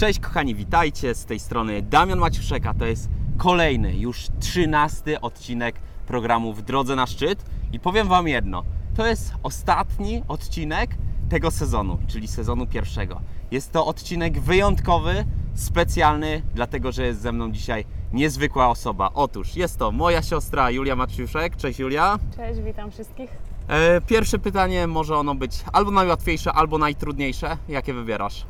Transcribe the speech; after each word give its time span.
Cześć 0.00 0.20
kochani, 0.20 0.54
witajcie 0.54 1.14
z 1.14 1.24
tej 1.24 1.40
strony 1.40 1.82
Damian 1.82 2.18
Maciuszek, 2.18 2.66
a 2.66 2.74
to 2.74 2.86
jest 2.86 3.08
kolejny, 3.38 3.96
już 3.96 4.26
trzynasty 4.40 5.20
odcinek 5.20 5.80
programu 6.06 6.52
W 6.52 6.62
Drodze 6.62 6.96
na 6.96 7.06
Szczyt 7.06 7.44
i 7.72 7.80
powiem 7.80 8.08
Wam 8.08 8.28
jedno, 8.28 8.64
to 8.96 9.06
jest 9.06 9.34
ostatni 9.42 10.22
odcinek 10.28 10.90
tego 11.28 11.50
sezonu, 11.50 11.98
czyli 12.06 12.28
sezonu 12.28 12.66
pierwszego. 12.66 13.20
Jest 13.50 13.72
to 13.72 13.86
odcinek 13.86 14.40
wyjątkowy, 14.40 15.24
specjalny, 15.54 16.42
dlatego 16.54 16.92
że 16.92 17.06
jest 17.06 17.20
ze 17.20 17.32
mną 17.32 17.52
dzisiaj 17.52 17.84
niezwykła 18.12 18.68
osoba. 18.68 19.10
Otóż 19.14 19.56
jest 19.56 19.78
to 19.78 19.92
moja 19.92 20.22
siostra 20.22 20.70
Julia 20.70 20.96
Maciuszek. 20.96 21.56
Cześć 21.56 21.78
Julia. 21.78 22.18
Cześć, 22.36 22.60
witam 22.60 22.90
wszystkich. 22.90 23.30
E, 23.68 24.00
Pierwsze 24.00 24.38
pytanie 24.38 24.86
może 24.86 25.16
ono 25.16 25.34
być 25.34 25.64
albo 25.72 25.90
najłatwiejsze, 25.90 26.52
albo 26.52 26.78
najtrudniejsze. 26.78 27.56
Jakie 27.68 27.94
wybierasz? 27.94 28.46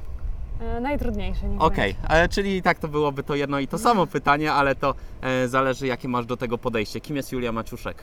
E, 0.61 0.80
najtrudniejsze, 0.80 1.48
nie 1.48 1.58
Okej, 1.58 1.95
e, 2.08 2.29
czyli 2.29 2.62
tak 2.62 2.79
to 2.79 2.88
byłoby 2.88 3.22
to 3.22 3.34
jedno 3.34 3.58
i 3.58 3.68
to 3.68 3.79
samo 3.79 4.07
pytanie, 4.07 4.53
ale 4.53 4.75
to 4.75 4.94
e, 5.22 5.48
zależy 5.48 5.86
jakie 5.86 6.08
masz 6.08 6.26
do 6.26 6.36
tego 6.36 6.58
podejście. 6.58 7.00
Kim 7.00 7.16
jest 7.16 7.32
Julia 7.32 7.52
Maciuszek? 7.52 7.96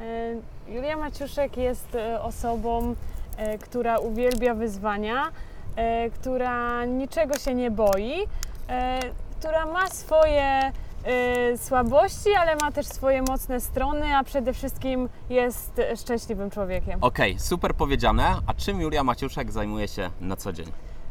E, 0.00 0.34
Julia 0.72 0.96
Maciuszek 0.96 1.56
jest 1.56 1.94
e, 1.94 2.22
osobą, 2.22 2.94
e, 3.36 3.58
która 3.58 3.98
uwielbia 3.98 4.54
wyzwania, 4.54 5.30
e, 5.76 6.10
która 6.10 6.84
niczego 6.84 7.38
się 7.38 7.54
nie 7.54 7.70
boi, 7.70 8.12
e, 8.68 9.00
która 9.38 9.66
ma 9.66 9.86
swoje 9.90 10.42
e, 11.04 11.58
słabości, 11.58 12.34
ale 12.38 12.56
ma 12.56 12.72
też 12.72 12.86
swoje 12.86 13.22
mocne 13.22 13.60
strony, 13.60 14.16
a 14.16 14.24
przede 14.24 14.52
wszystkim 14.52 15.08
jest 15.30 15.80
szczęśliwym 16.00 16.50
człowiekiem. 16.50 16.98
Okej, 17.00 17.38
super 17.38 17.74
powiedziane. 17.74 18.36
A 18.46 18.54
czym 18.54 18.80
Julia 18.80 19.04
Maciuszek 19.04 19.52
zajmuje 19.52 19.88
się 19.88 20.10
na 20.20 20.36
co 20.36 20.52
dzień? 20.52 20.66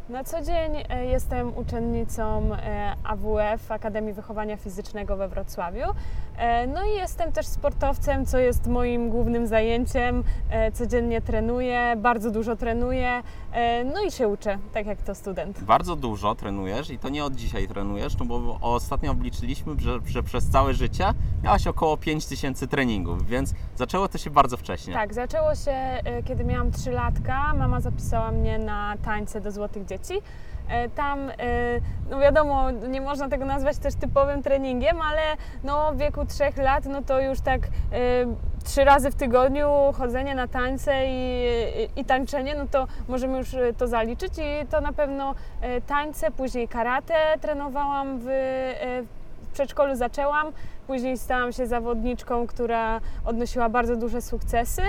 Na 0.09 0.23
co 0.23 0.41
dzień 0.41 0.83
e, 0.89 1.05
jestem 1.05 1.57
uczennicą 1.57 2.53
e, 2.55 2.95
AWF 3.03 3.71
Akademii 3.71 4.13
Wychowania 4.13 4.57
Fizycznego 4.57 5.17
we 5.17 5.27
Wrocławiu. 5.27 5.83
E, 6.37 6.67
No 6.67 6.83
i 6.85 6.89
jestem 6.95 7.31
też 7.31 7.45
sportowcem, 7.45 8.25
co 8.25 8.37
jest 8.37 8.67
moim 8.67 9.09
głównym 9.09 9.47
zajęciem. 9.47 10.23
Codziennie 10.73 11.21
trenuję, 11.21 11.93
bardzo 11.97 12.31
dużo 12.31 12.55
trenuję, 12.55 13.23
no 13.93 14.01
i 14.01 14.11
się 14.11 14.27
uczę, 14.27 14.57
tak 14.73 14.85
jak 14.85 15.01
to 15.01 15.15
student. 15.15 15.63
Bardzo 15.63 15.95
dużo 15.95 16.35
trenujesz 16.35 16.89
i 16.89 16.99
to 16.99 17.09
nie 17.09 17.25
od 17.25 17.35
dzisiaj 17.35 17.67
trenujesz, 17.67 18.17
no 18.17 18.25
bo 18.25 18.57
ostatnio 18.61 19.11
obliczyliśmy, 19.11 19.75
że, 19.79 19.99
że 20.05 20.23
przez 20.23 20.49
całe 20.49 20.73
życie 20.73 21.05
miałaś 21.43 21.67
około 21.67 21.97
5000 21.97 22.67
treningów, 22.67 23.27
więc 23.27 23.53
zaczęło 23.75 24.07
to 24.07 24.17
się 24.17 24.29
bardzo 24.29 24.57
wcześnie. 24.57 24.93
Tak, 24.93 25.13
zaczęło 25.13 25.55
się 25.55 25.75
kiedy 26.25 26.43
miałam 26.43 26.71
3 26.71 26.91
latka. 26.91 27.53
Mama 27.53 27.81
zapisała 27.81 28.31
mnie 28.31 28.59
na 28.59 28.95
tańce 29.05 29.41
do 29.41 29.51
złotych 29.51 29.85
dzieci. 29.85 29.96
E, 30.69 30.89
Tam, 30.89 31.29
e, 31.29 31.33
no 32.09 32.19
wiadomo, 32.19 32.71
nie 32.71 33.01
można 33.01 33.29
tego 33.29 33.45
nazwać 33.45 33.77
też 33.77 33.95
typowym 33.95 34.43
treningiem, 34.43 35.01
ale 35.01 35.21
no 35.63 35.93
w 35.93 35.97
wieku 35.97 36.25
3 36.25 36.43
lat, 36.61 36.85
no 36.85 37.01
to 37.01 37.21
już 37.21 37.41
tak 37.41 37.61
e, 37.61 37.67
trzy 38.63 38.83
razy 38.83 39.11
w 39.11 39.15
tygodniu 39.15 39.67
chodzenie 39.93 40.35
na 40.35 40.47
tańce 40.47 41.07
i, 41.07 41.45
i, 41.95 42.01
i 42.01 42.05
tańczenie, 42.05 42.55
no 42.55 42.65
to 42.71 42.87
możemy 43.07 43.37
już 43.37 43.55
to 43.77 43.87
zaliczyć 43.87 44.33
i 44.37 44.67
to 44.67 44.81
na 44.81 44.93
pewno 44.93 45.35
tańce, 45.87 46.31
później 46.31 46.67
karate 46.67 47.13
trenowałam 47.41 48.19
w, 48.19 48.25
w 49.43 49.53
przedszkolu 49.53 49.95
zaczęłam, 49.95 50.47
później 50.87 51.17
stałam 51.17 51.51
się 51.51 51.67
zawodniczką, 51.67 52.47
która 52.47 53.01
odnosiła 53.25 53.69
bardzo 53.69 53.95
duże 53.95 54.21
sukcesy. 54.21 54.81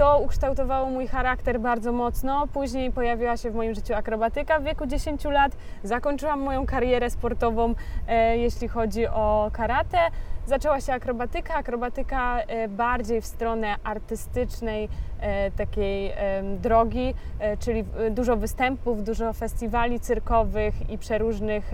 To 0.00 0.18
ukształtowało 0.18 0.90
mój 0.90 1.06
charakter 1.06 1.60
bardzo 1.60 1.92
mocno. 1.92 2.46
Później 2.46 2.92
pojawiła 2.92 3.36
się 3.36 3.50
w 3.50 3.54
moim 3.54 3.74
życiu 3.74 3.94
akrobatyka 3.94 4.60
w 4.60 4.64
wieku 4.64 4.86
10 4.86 5.24
lat. 5.24 5.52
Zakończyłam 5.82 6.40
moją 6.40 6.66
karierę 6.66 7.10
sportową, 7.10 7.74
e, 8.08 8.38
jeśli 8.38 8.68
chodzi 8.68 9.06
o 9.06 9.50
karate. 9.52 9.98
Zaczęła 10.46 10.80
się 10.80 10.92
akrobatyka, 10.92 11.54
akrobatyka 11.54 12.40
e, 12.40 12.68
bardziej 12.68 13.20
w 13.20 13.26
stronę 13.26 13.76
artystycznej 13.84 14.88
e, 15.20 15.50
takiej 15.50 16.12
drogi, 16.58 17.14
czyli 17.58 17.84
dużo 18.10 18.36
występów, 18.36 19.04
dużo 19.04 19.32
festiwali 19.32 20.00
cyrkowych 20.00 20.90
i 20.90 20.98
przeróżnych 20.98 21.72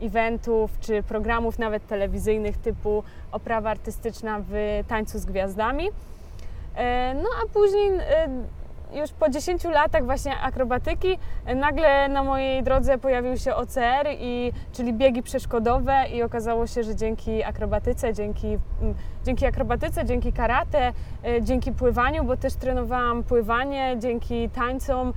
eventów 0.00 0.70
czy 0.80 1.02
programów 1.02 1.58
nawet 1.58 1.86
telewizyjnych 1.86 2.56
typu 2.56 3.02
oprawa 3.32 3.70
artystyczna 3.70 4.40
w 4.48 4.84
tańcu 4.88 5.18
z 5.18 5.24
gwiazdami. 5.24 5.90
E, 6.76 7.14
No 7.14 7.28
a 7.42 7.52
później 7.52 7.90
e, 7.90 8.28
już 9.00 9.12
po 9.12 9.28
10 9.28 9.64
latach 9.64 10.04
właśnie 10.04 10.40
akrobatyki 10.40 11.18
e, 11.46 11.54
nagle 11.54 12.08
na 12.08 12.22
mojej 12.22 12.62
drodze 12.62 12.98
pojawił 12.98 13.36
się 13.36 13.54
OCR, 13.54 14.06
i, 14.18 14.52
czyli 14.72 14.92
biegi 14.92 15.22
przeszkodowe 15.22 16.04
i 16.14 16.22
okazało 16.22 16.66
się, 16.66 16.82
że 16.82 16.96
dzięki 16.96 17.44
akrobatyce, 17.44 18.14
dzięki, 18.14 18.58
dzięki 19.24 19.46
akrobatyce, 19.46 20.04
dzięki 20.04 20.32
karate, 20.32 20.92
dzięki 21.40 21.72
pływaniu, 21.72 22.24
bo 22.24 22.36
też 22.36 22.54
trenowałam 22.54 23.22
pływanie, 23.24 23.96
dzięki 23.98 24.50
tańcom 24.50 25.12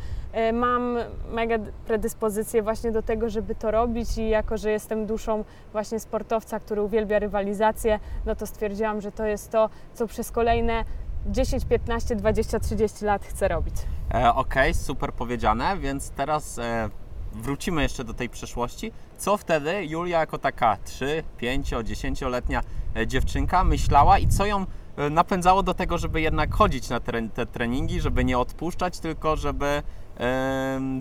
mam 0.54 0.98
mega 1.32 1.56
predyspozycję 1.86 2.62
właśnie 2.62 2.92
do 2.92 3.02
tego, 3.02 3.30
żeby 3.30 3.56
to 3.56 3.72
robić 3.72 4.18
i 4.18 4.30
jako, 4.30 4.58
że 4.58 4.72
jestem 4.72 5.06
duszą 5.06 5.44
właśnie 5.72 6.00
sportowca, 6.00 6.60
który 6.60 6.82
uwielbia 6.82 7.20
rywalizację, 7.20 8.00
no 8.26 8.36
to 8.36 8.48
stwierdziłam, 8.48 9.02
że 9.02 9.12
to 9.12 9.26
jest 9.26 9.52
to, 9.52 9.70
co 9.94 10.08
przez 10.08 10.32
kolejne 10.32 10.84
10, 11.26 11.66
15, 11.66 12.16
20, 12.16 12.60
30 12.60 13.06
lat 13.06 13.26
chcę 13.26 13.48
robić. 13.48 13.76
E, 14.14 14.34
Okej, 14.34 14.74
super 14.74 15.14
powiedziane, 15.14 15.78
więc 15.78 16.10
teraz 16.10 16.60
e, 16.60 16.90
wrócimy 17.34 17.82
jeszcze 17.82 18.04
do 18.04 18.14
tej 18.14 18.30
przeszłości. 18.30 18.92
Co 19.18 19.38
wtedy 19.38 19.86
Julia 19.86 20.20
jako 20.20 20.38
taka 20.38 20.78
3, 20.84 21.24
5, 21.38 21.72
10-letnia 21.72 22.62
e, 22.96 23.08
dziewczynka 23.08 23.64
myślała 23.64 24.20
i 24.20 24.28
co 24.28 24.46
ją 24.46 24.66
e, 24.98 25.10
napędzało 25.10 25.64
do 25.64 25.74
tego, 25.74 25.98
żeby 25.98 26.22
jednak 26.22 26.54
chodzić 26.54 26.90
na 26.90 27.00
te 27.34 27.46
treningi, 27.46 28.02
żeby 28.02 28.26
nie 28.26 28.38
odpuszczać, 28.38 29.00
tylko 29.00 29.36
żeby 29.36 29.84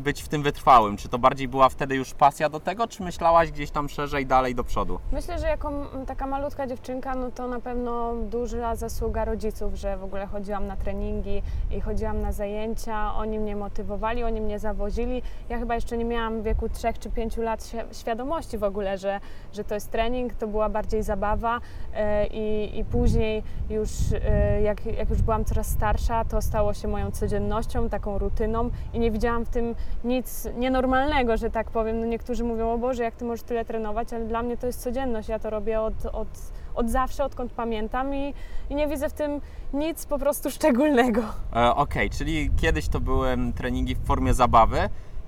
być 0.00 0.22
w 0.22 0.28
tym 0.28 0.42
wytrwałym? 0.42 0.96
Czy 0.96 1.08
to 1.08 1.18
bardziej 1.18 1.48
była 1.48 1.68
wtedy 1.68 1.94
już 1.94 2.14
pasja 2.14 2.48
do 2.48 2.60
tego, 2.60 2.86
czy 2.88 3.02
myślałaś 3.02 3.50
gdzieś 3.50 3.70
tam 3.70 3.88
szerzej, 3.88 4.26
dalej 4.26 4.54
do 4.54 4.64
przodu? 4.64 4.98
Myślę, 5.12 5.38
że 5.38 5.46
jako 5.46 5.72
taka 6.06 6.26
malutka 6.26 6.66
dziewczynka, 6.66 7.14
no 7.14 7.30
to 7.30 7.48
na 7.48 7.60
pewno 7.60 8.14
duża 8.14 8.76
zasługa 8.76 9.24
rodziców, 9.24 9.74
że 9.74 9.96
w 9.96 10.04
ogóle 10.04 10.26
chodziłam 10.26 10.66
na 10.66 10.76
treningi 10.76 11.42
i 11.70 11.80
chodziłam 11.80 12.20
na 12.20 12.32
zajęcia. 12.32 13.14
Oni 13.14 13.38
mnie 13.38 13.56
motywowali, 13.56 14.24
oni 14.24 14.40
mnie 14.40 14.58
zawozili. 14.58 15.22
Ja 15.48 15.58
chyba 15.58 15.74
jeszcze 15.74 15.96
nie 15.98 16.04
miałam 16.04 16.40
w 16.40 16.44
wieku 16.44 16.68
3 16.68 16.88
czy 17.00 17.10
5 17.10 17.36
lat 17.36 17.60
świ- 17.60 17.94
świadomości 18.00 18.58
w 18.58 18.64
ogóle, 18.64 18.98
że, 18.98 19.20
że 19.52 19.64
to 19.64 19.74
jest 19.74 19.90
trening, 19.90 20.34
to 20.34 20.46
była 20.46 20.68
bardziej 20.68 21.02
zabawa 21.02 21.60
e, 21.94 22.26
i, 22.26 22.78
i 22.78 22.84
później 22.84 23.42
już 23.70 23.88
e, 24.24 24.62
jak, 24.62 24.86
jak 24.86 25.10
już 25.10 25.22
byłam 25.22 25.44
coraz 25.44 25.66
starsza, 25.66 26.24
to 26.24 26.42
stało 26.42 26.74
się 26.74 26.88
moją 26.88 27.10
codziennością, 27.10 27.88
taką 27.88 28.18
rutyną 28.18 28.70
i 28.92 28.98
nie 28.98 29.07
widziałam 29.10 29.44
w 29.44 29.48
tym 29.48 29.74
nic 30.04 30.48
nienormalnego, 30.56 31.36
że 31.36 31.50
tak 31.50 31.70
powiem. 31.70 32.00
No 32.00 32.06
niektórzy 32.06 32.44
mówią, 32.44 32.72
o 32.72 32.78
Boże, 32.78 33.02
jak 33.02 33.14
Ty 33.14 33.24
możesz 33.24 33.42
tyle 33.42 33.64
trenować, 33.64 34.12
ale 34.12 34.24
dla 34.24 34.42
mnie 34.42 34.56
to 34.56 34.66
jest 34.66 34.80
codzienność. 34.82 35.28
Ja 35.28 35.38
to 35.38 35.50
robię 35.50 35.80
od, 35.80 36.06
od, 36.12 36.28
od 36.74 36.90
zawsze, 36.90 37.24
odkąd 37.24 37.52
pamiętam 37.52 38.14
i, 38.14 38.34
i 38.70 38.74
nie 38.74 38.88
widzę 38.88 39.08
w 39.08 39.12
tym 39.12 39.40
nic 39.72 40.06
po 40.06 40.18
prostu 40.18 40.50
szczególnego. 40.50 41.22
E, 41.56 41.74
Okej, 41.74 42.10
czyli 42.10 42.50
kiedyś 42.60 42.88
to 42.88 43.00
były 43.00 43.36
treningi 43.56 43.94
w 43.94 44.04
formie 44.06 44.34
zabawy. 44.34 44.78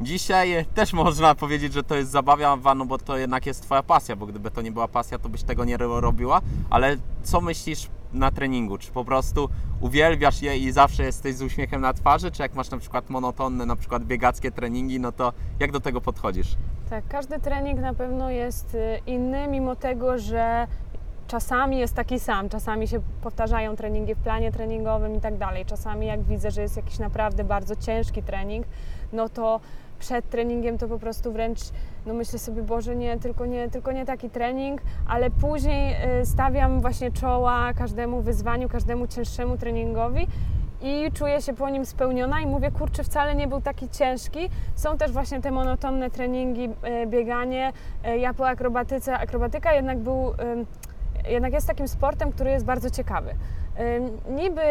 Dzisiaj 0.00 0.66
też 0.74 0.92
można 0.92 1.34
powiedzieć, 1.34 1.72
że 1.72 1.82
to 1.82 1.94
jest 1.94 2.10
zabawa, 2.10 2.74
no 2.74 2.84
bo 2.86 2.98
to 2.98 3.16
jednak 3.18 3.46
jest 3.46 3.62
Twoja 3.62 3.82
pasja, 3.82 4.16
bo 4.16 4.26
gdyby 4.26 4.50
to 4.50 4.62
nie 4.62 4.72
była 4.72 4.88
pasja, 4.88 5.18
to 5.18 5.28
byś 5.28 5.42
tego 5.42 5.64
nie 5.64 5.76
ro- 5.76 6.00
robiła. 6.00 6.40
Ale 6.70 6.96
co 7.22 7.40
myślisz 7.40 7.88
na 8.12 8.30
treningu? 8.30 8.78
Czy 8.78 8.92
po 8.92 9.04
prostu 9.04 9.48
uwielbiasz 9.80 10.42
je 10.42 10.58
i 10.58 10.72
zawsze 10.72 11.02
jesteś 11.02 11.34
z 11.34 11.42
uśmiechem 11.42 11.80
na 11.80 11.92
twarzy? 11.92 12.30
Czy 12.30 12.42
jak 12.42 12.54
masz 12.54 12.70
na 12.70 12.78
przykład 12.78 13.10
monotonne, 13.10 13.66
na 13.66 13.76
przykład 13.76 14.04
biegackie 14.04 14.50
treningi, 14.50 15.00
no 15.00 15.12
to 15.12 15.32
jak 15.60 15.72
do 15.72 15.80
tego 15.80 16.00
podchodzisz? 16.00 16.56
Tak, 16.90 17.04
każdy 17.08 17.40
trening 17.40 17.80
na 17.80 17.94
pewno 17.94 18.30
jest 18.30 18.74
y, 18.74 19.00
inny, 19.06 19.48
mimo 19.48 19.76
tego, 19.76 20.18
że 20.18 20.66
czasami 21.26 21.78
jest 21.78 21.94
taki 21.94 22.20
sam, 22.20 22.48
czasami 22.48 22.88
się 22.88 23.00
powtarzają 23.22 23.76
treningi 23.76 24.14
w 24.14 24.18
planie 24.18 24.52
treningowym 24.52 25.16
i 25.16 25.20
tak 25.20 25.38
dalej. 25.38 25.64
Czasami 25.64 26.06
jak 26.06 26.22
widzę, 26.22 26.50
że 26.50 26.62
jest 26.62 26.76
jakiś 26.76 26.98
naprawdę 26.98 27.44
bardzo 27.44 27.76
ciężki 27.76 28.22
trening, 28.22 28.66
no 29.12 29.28
to 29.28 29.60
przed 29.98 30.30
treningiem 30.30 30.78
to 30.78 30.88
po 30.88 30.98
prostu 30.98 31.32
wręcz, 31.32 31.60
no 32.06 32.14
myślę 32.14 32.38
sobie, 32.38 32.62
Boże, 32.62 32.96
nie, 32.96 33.18
tylko 33.18 33.46
nie, 33.46 33.70
tylko 33.70 33.92
nie 33.92 34.06
taki 34.06 34.30
trening, 34.30 34.82
ale 35.08 35.30
później 35.30 35.96
y, 36.20 36.26
stawiam 36.26 36.80
właśnie 36.80 37.12
czoła 37.12 37.72
każdemu 37.72 38.22
wyzwaniu, 38.22 38.68
każdemu 38.68 39.06
cięższemu 39.06 39.56
treningowi 39.56 40.26
i 40.82 41.10
czuję 41.14 41.42
się 41.42 41.52
po 41.54 41.70
nim 41.70 41.86
spełniona 41.86 42.40
i 42.40 42.46
mówię, 42.46 42.70
kurczę, 42.70 43.04
wcale 43.04 43.34
nie 43.34 43.48
był 43.48 43.60
taki 43.60 43.88
ciężki. 43.88 44.50
Są 44.74 44.98
też 44.98 45.12
właśnie 45.12 45.40
te 45.40 45.50
monotonne 45.50 46.10
treningi, 46.10 46.68
e, 46.82 47.06
bieganie. 47.06 47.72
E, 48.04 48.18
Ja 48.18 48.34
po 48.34 48.48
akrobatyce, 48.48 49.18
akrobatyka 49.18 49.72
jednak 49.74 49.98
był, 49.98 50.34
jednak 51.28 51.52
jest 51.52 51.66
takim 51.66 51.88
sportem, 51.88 52.32
który 52.32 52.50
jest 52.50 52.64
bardzo 52.64 52.90
ciekawy. 52.90 53.34
Niby 54.30 54.62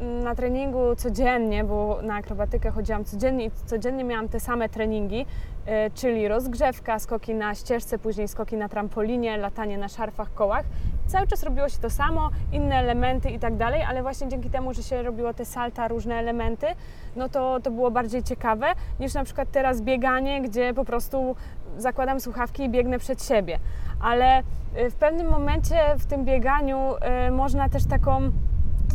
na 0.00 0.34
treningu 0.34 0.96
codziennie, 0.96 1.64
bo 1.64 1.98
na 2.02 2.14
akrobatykę 2.14 2.70
chodziłam 2.70 3.04
codziennie 3.04 3.44
i 3.44 3.50
codziennie 3.66 4.04
miałam 4.04 4.28
te 4.28 4.40
same 4.40 4.68
treningi, 4.68 5.26
e, 5.66 5.90
czyli 5.90 6.28
rozgrzewka, 6.28 6.98
skoki 6.98 7.34
na 7.34 7.54
ścieżce, 7.54 7.98
później 7.98 8.28
skoki 8.28 8.56
na 8.56 8.68
trampolinie, 8.68 9.36
latanie 9.36 9.78
na 9.78 9.88
szarfach, 9.88 10.34
kołach. 10.34 10.64
Cały 11.06 11.26
czas 11.26 11.42
robiło 11.42 11.68
się 11.68 11.78
to 11.78 11.90
samo, 11.90 12.30
inne 12.52 12.76
elementy 12.76 13.30
i 13.30 13.38
tak 13.38 13.56
dalej, 13.56 13.82
ale 13.82 14.02
właśnie 14.02 14.28
dzięki 14.28 14.50
temu, 14.50 14.74
że 14.74 14.82
się 14.82 15.02
robiło 15.02 15.34
te 15.34 15.44
salta, 15.44 15.88
różne 15.88 16.14
elementy, 16.14 16.66
no 17.16 17.28
to, 17.28 17.60
to 17.60 17.70
było 17.70 17.90
bardziej 17.90 18.22
ciekawe 18.22 18.66
niż 19.00 19.14
na 19.14 19.24
przykład 19.24 19.48
teraz 19.52 19.82
bieganie, 19.82 20.42
gdzie 20.42 20.74
po 20.74 20.84
prostu 20.84 21.36
zakładam 21.78 22.20
słuchawki 22.20 22.62
i 22.62 22.68
biegnę 22.68 22.98
przed 22.98 23.24
siebie. 23.24 23.58
Ale 24.00 24.40
y, 24.40 24.90
w 24.90 24.94
pewnym 24.94 25.30
momencie 25.30 25.76
w 25.98 26.06
tym 26.06 26.24
bieganiu 26.24 26.94
y, 27.28 27.30
można 27.30 27.68
też 27.68 27.84
taką 27.84 28.32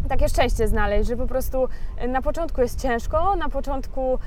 takie 0.10 0.30
szczęście 0.30 0.68
znaleźć, 0.68 1.10
że 1.10 1.18
po 1.18 1.28
prostu 1.28 1.68
y, 2.04 2.08
na 2.08 2.22
początku 2.22 2.62
jest 2.62 2.82
ciężko, 2.82 3.36
na 3.36 3.50
początku 3.50 4.20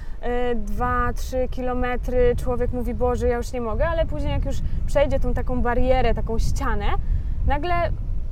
2-3 0.66 1.48
kilometry 1.50 2.36
człowiek 2.36 2.72
mówi, 2.72 2.94
Boże, 2.94 3.28
ja 3.28 3.36
już 3.36 3.52
nie 3.52 3.60
mogę, 3.60 3.88
ale 3.88 4.06
później 4.06 4.32
jak 4.32 4.44
już 4.44 4.56
przejdzie 4.86 5.20
tą 5.20 5.34
taką 5.34 5.62
barierę, 5.62 6.14
taką 6.14 6.38
ścianę, 6.38 6.86
nagle 7.46 7.74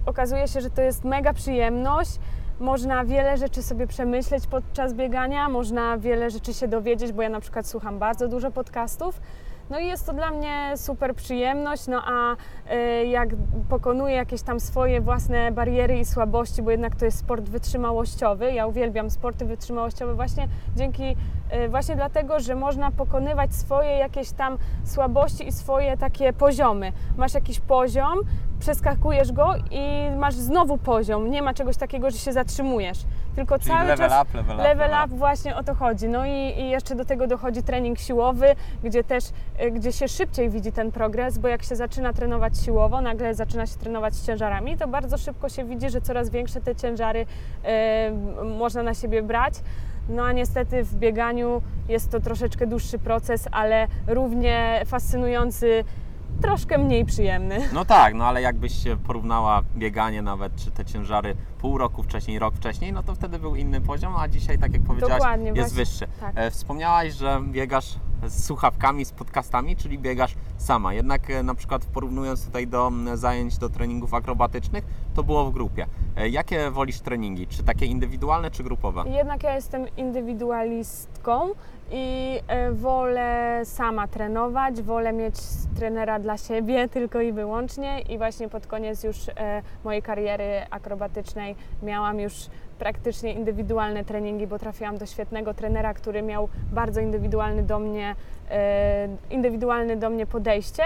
okazuje 0.06 0.48
się, 0.48 0.60
że 0.60 0.70
to 0.70 0.82
jest 0.82 1.04
mega 1.04 1.32
przyjemność, 1.32 2.18
można 2.60 3.04
wiele 3.04 3.36
rzeczy 3.36 3.62
sobie 3.62 3.86
przemyśleć 3.86 4.46
podczas 4.46 4.94
biegania, 4.94 5.48
można 5.48 5.98
wiele 5.98 6.30
rzeczy 6.30 6.54
się 6.54 6.68
dowiedzieć, 6.68 7.12
bo 7.12 7.22
ja 7.22 7.28
na 7.28 7.40
przykład 7.40 7.66
słucham 7.66 7.98
bardzo 7.98 8.28
dużo 8.28 8.50
podcastów. 8.50 9.20
No 9.70 9.78
i 9.78 9.86
jest 9.86 10.06
to 10.06 10.12
dla 10.12 10.30
mnie 10.30 10.72
super 10.76 11.14
przyjemność, 11.14 11.86
no 11.86 12.02
a 12.06 12.36
y, 12.74 13.06
jak 13.06 13.28
pokonuję 13.68 14.14
jakieś 14.14 14.42
tam 14.42 14.60
swoje 14.60 15.00
własne 15.00 15.52
bariery 15.52 15.98
i 15.98 16.04
słabości, 16.04 16.62
bo 16.62 16.70
jednak 16.70 16.96
to 16.96 17.04
jest 17.04 17.18
sport 17.18 17.48
wytrzymałościowy, 17.48 18.52
ja 18.52 18.66
uwielbiam 18.66 19.10
sporty 19.10 19.44
wytrzymałościowe 19.44 20.14
właśnie 20.14 20.48
dzięki, 20.76 21.16
y, 21.64 21.68
właśnie 21.68 21.96
dlatego, 21.96 22.40
że 22.40 22.54
można 22.54 22.90
pokonywać 22.90 23.54
swoje 23.54 23.90
jakieś 23.90 24.30
tam 24.30 24.58
słabości 24.84 25.48
i 25.48 25.52
swoje 25.52 25.96
takie 25.96 26.32
poziomy. 26.32 26.92
Masz 27.16 27.34
jakiś 27.34 27.60
poziom, 27.60 28.18
przeskakujesz 28.60 29.32
go 29.32 29.54
i 29.70 30.10
masz 30.16 30.34
znowu 30.34 30.78
poziom, 30.78 31.30
nie 31.30 31.42
ma 31.42 31.54
czegoś 31.54 31.76
takiego, 31.76 32.10
że 32.10 32.18
się 32.18 32.32
zatrzymujesz, 32.32 32.98
tylko 33.34 33.58
Czyli 33.58 33.70
cały 33.70 33.88
level 33.88 34.08
czas 34.08 34.22
up, 34.22 34.38
level 34.38 34.56
up. 34.56 34.64
Level 34.64 34.90
up, 35.04 35.16
właśnie 35.16 35.56
o 35.56 35.62
to 35.62 35.74
chodzi. 35.74 36.08
No 36.08 36.26
i, 36.26 36.30
i 36.30 36.70
jeszcze 36.70 36.94
do 36.94 37.04
tego 37.04 37.26
dochodzi 37.26 37.62
trening 37.62 37.98
siłowy, 37.98 38.46
gdzie 38.84 39.04
też, 39.04 39.24
y, 39.62 39.70
gdzie 39.70 39.92
się 39.92 40.08
szybciej 40.08 40.50
widzi 40.50 40.72
ten 40.72 40.92
progres, 40.92 41.38
bo 41.38 41.48
jak 41.48 41.62
się 41.62 41.76
zaczyna 41.76 42.12
trenować 42.12 42.58
siłowo, 42.58 43.00
nagle 43.00 43.34
zaczyna 43.34 43.66
się 43.66 43.78
trenować 43.78 44.14
z 44.14 44.26
ciężarami, 44.26 44.76
to 44.76 44.88
bardzo 44.88 45.18
szybko 45.18 45.48
się 45.48 45.64
widzi, 45.64 45.90
że 45.90 46.00
coraz 46.00 46.30
większe 46.30 46.60
te 46.60 46.76
ciężary 46.76 47.26
y, 48.40 48.44
można 48.44 48.82
na 48.82 48.94
siebie 48.94 49.22
brać. 49.22 49.54
No 50.08 50.24
a 50.24 50.32
niestety 50.32 50.84
w 50.84 50.94
bieganiu 50.94 51.62
jest 51.88 52.10
to 52.10 52.20
troszeczkę 52.20 52.66
dłuższy 52.66 52.98
proces, 52.98 53.48
ale 53.52 53.86
równie 54.06 54.82
fascynujący, 54.86 55.84
troszkę 56.42 56.78
mniej 56.78 57.04
przyjemny. 57.04 57.68
No 57.72 57.84
tak, 57.84 58.14
no 58.14 58.26
ale 58.26 58.42
jakbyś 58.42 58.82
się 58.82 58.96
porównała 58.96 59.62
bieganie 59.76 60.22
nawet, 60.22 60.56
czy 60.56 60.70
te 60.70 60.84
ciężary 60.84 61.36
pół 61.58 61.78
roku 61.78 62.02
wcześniej, 62.02 62.38
rok 62.38 62.54
wcześniej, 62.54 62.92
no 62.92 63.02
to 63.02 63.14
wtedy 63.14 63.38
był 63.38 63.56
inny 63.56 63.80
poziom, 63.80 64.16
a 64.16 64.28
dzisiaj, 64.28 64.58
tak 64.58 64.72
jak 64.72 64.82
powiedziałaś, 64.82 65.18
Dokładnie, 65.18 65.46
jest 65.46 65.58
właśnie. 65.60 65.76
wyższy. 65.76 66.06
Tak. 66.20 66.32
E, 66.34 66.50
Wspomniałaś, 66.50 67.12
że 67.14 67.40
biegasz 67.50 67.94
z 68.26 68.44
słuchawkami, 68.44 69.04
z 69.04 69.12
podcastami, 69.12 69.76
czyli 69.76 69.98
biegasz 69.98 70.34
sama. 70.56 70.94
Jednak 70.94 71.30
e, 71.30 71.42
na 71.42 71.54
przykład 71.54 71.86
porównując 71.86 72.46
tutaj 72.46 72.66
do 72.66 72.92
zajęć, 73.14 73.58
do 73.58 73.68
treningów 73.68 74.14
akrobatycznych, 74.14 74.84
to 75.14 75.22
było 75.22 75.44
w 75.44 75.52
grupie. 75.52 75.86
E, 76.16 76.28
Jakie 76.28 76.70
wolisz 76.70 77.00
treningi? 77.00 77.46
Czy 77.46 77.62
takie 77.62 77.86
indywidualne, 77.86 78.50
czy 78.50 78.62
grupowe? 78.62 79.04
Jednak 79.06 79.42
ja 79.42 79.54
jestem 79.54 79.96
indywidualistką 79.96 81.50
i 81.90 82.40
e, 82.46 82.72
wolę 82.72 83.60
sama 83.64 84.08
trenować, 84.08 84.82
wolę 84.82 85.12
mieć 85.12 85.34
trenera 85.76 86.18
dla 86.18 86.38
siebie 86.38 86.88
tylko 86.94 87.20
i 87.20 87.32
wyłącznie 87.32 88.00
i 88.00 88.18
właśnie 88.18 88.48
pod 88.48 88.66
koniec 88.66 89.04
już 89.04 89.16
mojej 89.84 90.02
kariery 90.02 90.66
akrobatycznej 90.70 91.56
miałam 91.82 92.20
już 92.20 92.34
praktycznie 92.78 93.32
indywidualne 93.32 94.04
treningi, 94.04 94.46
bo 94.46 94.58
trafiłam 94.58 94.98
do 94.98 95.06
świetnego 95.06 95.54
trenera, 95.54 95.94
który 95.94 96.22
miał 96.22 96.48
bardzo 96.72 97.00
indywidualny 97.00 97.62
do 97.62 97.78
mnie, 97.78 98.14
e, 98.50 99.08
indywidualne 99.30 99.96
do 99.96 100.10
mnie 100.10 100.26
podejście 100.26 100.82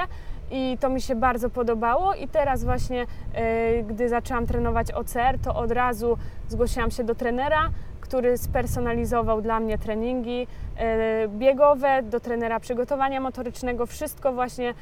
i 0.51 0.79
to 0.81 0.89
mi 0.89 1.01
się 1.01 1.15
bardzo 1.15 1.51
podobało. 1.51 2.15
I 2.15 2.29
teraz 2.29 2.65
właśnie, 2.65 3.07
e, 3.35 3.83
gdy 3.83 4.09
zaczęłam 4.09 4.47
trenować 4.47 4.93
OCR, 4.93 5.39
to 5.45 5.55
od 5.55 5.73
razu 5.73 6.19
zgłosiłam 6.49 6.91
się 6.91 7.05
do 7.05 7.15
trenera, 7.15 7.71
który 8.01 8.39
spersonalizował 8.39 9.43
dla 9.43 9.61
mnie 9.61 9.79
treningi 9.79 10.47
e, 10.77 11.29
biegowe, 11.29 12.03
do 12.03 12.21
trenera 12.21 12.61
przygotowania 12.61 13.21
motorycznego, 13.21 13.87
wszystko 13.87 14.33
właśnie 14.33 14.75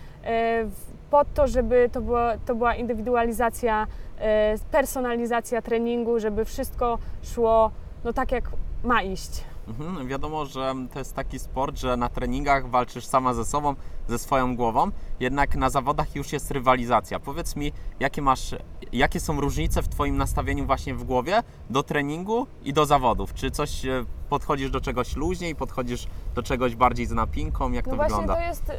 pod 1.11 1.35
to, 1.35 1.47
żeby 1.47 1.91
to 1.93 2.01
była, 2.01 2.39
to 2.47 2.55
była 2.55 2.75
indywidualizacja, 2.75 3.87
e, 4.19 4.55
personalizacja 4.71 5.63
treningu, 5.63 6.21
żeby 6.21 6.45
wszystko 6.45 6.99
szło 7.23 7.71
no 8.07 8.13
tak 8.13 8.33
jak 8.33 8.51
ma 8.85 9.03
iść. 9.03 9.45
Mhm, 9.69 10.09
wiadomo, 10.09 10.45
że 10.45 10.75
to 10.93 10.99
jest 10.99 11.15
taki 11.15 11.39
sport, 11.39 11.79
że 11.79 11.97
na 11.97 12.09
treningach 12.09 12.71
walczysz 12.71 13.07
sama 13.07 13.35
ze 13.35 13.45
sobą, 13.45 13.75
ze 14.09 14.19
swoją 14.19 14.57
głową, 14.57 14.91
jednak 15.21 15.57
na 15.57 15.71
zawodach 15.71 16.17
już 16.17 16.33
jest 16.33 16.51
rywalizacja. 16.51 17.21
Powiedz 17.21 17.57
mi, 17.57 17.73
jakie 18.01 18.23
masz, 18.23 18.55
jakie 18.93 19.21
są 19.21 19.41
różnice 19.41 19.83
w 19.83 19.89
Twoim 19.89 20.17
nastawieniu 20.17 20.67
właśnie 20.67 20.95
w 20.95 21.05
głowie 21.05 21.43
do 21.71 21.83
treningu 21.83 22.47
i 22.65 22.73
do 22.73 22.87
zawodów? 22.87 23.35
Czy 23.35 23.51
coś 23.51 23.85
e, 23.85 24.05
podchodzisz 24.29 24.71
do 24.71 24.81
czegoś 24.81 25.17
luźniej, 25.17 25.55
podchodzisz 25.55 26.07
do 26.35 26.43
czegoś 26.43 26.77
bardziej 26.77 27.07
z 27.07 27.11
napinką? 27.13 27.73
Jak 27.73 27.87
No 27.87 27.91
to 27.91 27.97
właśnie 27.97 28.17
wygląda? 28.17 28.35
to 28.35 28.49
jest 28.49 28.69
y, 28.71 28.75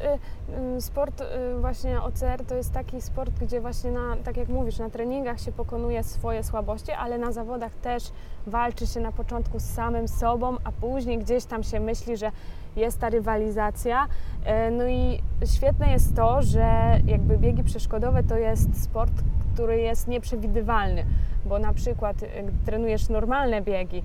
y, 0.77 0.81
sport, 0.81 1.21
y, 1.21 1.59
właśnie 1.59 2.01
OCR 2.01 2.45
to 2.47 2.55
jest 2.55 2.73
taki 2.73 3.01
sport, 3.01 3.31
gdzie 3.41 3.61
właśnie 3.61 3.91
na, 3.91 4.17
tak 4.17 4.37
jak 4.37 4.49
mówisz, 4.49 4.79
na 4.79 4.89
treningach 4.89 5.39
się 5.41 5.51
pokonuje 5.51 6.03
swoje 6.03 6.43
słabości, 6.43 6.91
ale 6.91 7.17
na 7.17 7.31
zawodach 7.31 7.75
też 7.75 8.03
walczy 8.47 8.87
się 8.87 8.99
na 8.99 9.11
początku 9.11 9.59
z 9.59 9.63
samym 9.63 10.07
sobą, 10.07 10.57
a 10.63 10.71
później 10.71 11.17
gdzieś 11.19 11.45
tam 11.45 11.63
się 11.63 11.79
myśli, 11.79 12.17
że 12.17 12.31
jest 12.77 12.99
ta 12.99 13.09
rywalizacja. 13.09 14.05
Y, 14.67 14.71
No 14.71 14.87
i 14.87 15.19
świetne 15.55 15.91
jest 15.91 16.15
to, 16.15 16.41
że 16.41 16.99
jakby 17.05 17.37
biegi 17.37 17.63
przeszkodowe 17.63 18.23
to 18.23 18.37
jest 18.37 18.83
sport, 18.83 19.11
który 19.53 19.77
jest 19.77 20.07
nieprzewidywalny, 20.07 21.05
bo 21.45 21.59
na 21.59 21.73
przykład 21.73 22.17
gdy 22.17 22.65
trenujesz 22.65 23.09
normalne 23.09 23.61
biegi, 23.61 24.03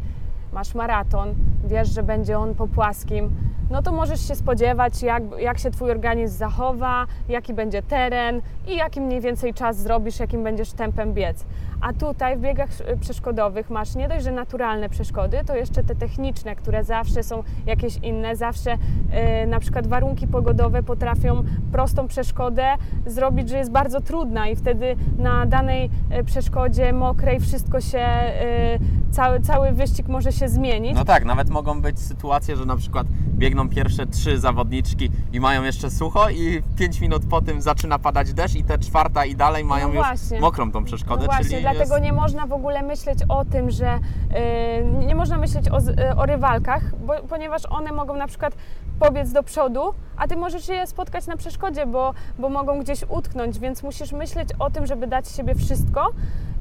masz 0.53 0.75
maraton, 0.75 1.35
wiesz, 1.65 1.89
że 1.89 2.03
będzie 2.03 2.39
on 2.39 2.55
po 2.55 2.69
płaskim, 2.69 3.31
no 3.73 3.83
to 3.83 3.93
możesz 3.93 4.29
się 4.29 4.35
spodziewać, 4.35 5.03
jak, 5.03 5.23
jak 5.39 5.59
się 5.59 5.71
Twój 5.71 5.91
organizm 5.91 6.37
zachowa, 6.37 7.07
jaki 7.29 7.55
będzie 7.55 7.83
teren 7.83 8.43
i 8.69 8.77
jaki 8.77 9.01
mniej 9.01 9.21
więcej 9.21 9.55
czas 9.55 9.77
zrobisz, 9.77 10.21
jakim 10.21 10.45
będziesz 10.45 10.73
tempem 10.73 11.15
biec. 11.15 11.45
A 11.81 11.93
tutaj 11.93 12.37
w 12.37 12.41
biegach 12.41 12.69
e, 12.87 12.97
przeszkodowych 12.97 13.71
masz 13.71 13.95
nie 13.95 14.09
dość, 14.09 14.25
że 14.25 14.33
naturalne 14.33 14.89
przeszkody, 14.89 15.39
to 15.47 15.57
jeszcze 15.57 15.85
te 15.85 15.95
techniczne, 15.95 16.57
które 16.57 16.85
zawsze 16.85 17.23
są 17.23 17.43
jakieś 17.67 17.97
inne, 17.97 18.37
zawsze 18.37 18.77
e, 19.11 19.47
na 19.47 19.61
przykład 19.61 19.87
warunki 19.87 20.27
pogodowe 20.27 20.83
potrafią 20.83 21.43
prostą 21.73 22.09
przeszkodę 22.09 22.65
zrobić, 23.07 23.49
że 23.49 23.59
jest 23.59 23.71
bardzo 23.71 24.01
trudna 24.01 24.49
i 24.49 24.57
wtedy 24.57 24.97
na 25.19 25.47
danej 25.47 25.91
e, 26.11 26.25
przeszkodzie 26.25 26.93
mokrej 26.93 27.41
wszystko 27.41 27.81
się, 27.81 27.99
e, 27.99 28.79
cały, 29.13 29.41
cały 29.41 29.73
wyścig 29.73 30.09
może 30.09 30.33
się 30.33 30.49
zmienić. 30.49 30.95
No 30.95 31.05
tak, 31.05 31.25
nawet 31.25 31.51
mogą 31.51 31.81
być 31.81 32.01
sytuacje, 32.01 32.57
że 32.57 32.67
na 32.67 32.77
przykład 32.77 33.07
biegną 33.35 33.69
pierwsze 33.69 34.07
trzy 34.07 34.39
zawodniczki 34.39 35.11
i 35.33 35.41
mają 35.41 35.63
jeszcze 35.63 35.91
sucho 35.91 36.31
i 36.31 36.63
5 36.77 37.01
minut 37.01 37.23
po 37.31 37.43
tym 37.43 37.63
zaczyna 37.63 37.99
padać 37.99 38.33
deszcz 38.33 38.55
i 38.55 38.65
te 38.65 38.79
czwarta 38.79 39.25
i 39.25 39.37
dalej 39.37 39.65
mają 39.65 39.93
No 39.93 39.95
już 39.95 40.41
mokrą 40.41 40.73
tą 40.73 40.85
przeszkodę, 40.85 41.27
No 41.27 41.33
właśnie, 41.33 41.61
dlatego 41.61 41.95
jest... 41.95 42.05
nie 42.05 42.13
można 42.13 42.47
w 42.47 42.53
ogóle 42.53 42.83
myśleć 42.83 43.19
o 43.29 43.45
tym, 43.45 43.71
że 43.71 43.95
y, 43.95 45.07
nie 45.07 45.15
można 45.15 45.39
myśleć 45.39 45.69
o, 45.69 45.79
y, 45.79 46.17
o 46.17 46.27
rywalkach, 46.27 46.99
bo, 47.07 47.15
ponieważ 47.29 47.63
one 47.71 47.93
mogą 47.93 48.17
na 48.17 48.27
przykład 48.27 48.55
pobiec 49.03 49.33
do 49.33 49.43
przodu, 49.43 49.95
a 50.17 50.29
ty 50.29 50.37
możesz 50.37 50.69
je 50.69 50.87
spotkać 50.87 51.27
na 51.27 51.37
przeszkodzie, 51.37 51.87
bo, 51.87 52.15
bo 52.39 52.49
mogą 52.49 52.81
gdzieś 52.81 53.05
utknąć, 53.09 53.59
więc 53.59 53.83
musisz 53.83 54.13
myśleć 54.13 54.49
o 54.59 54.71
tym, 54.71 54.87
żeby 54.87 55.07
dać 55.07 55.29
siebie 55.29 55.55
wszystko 55.55 56.11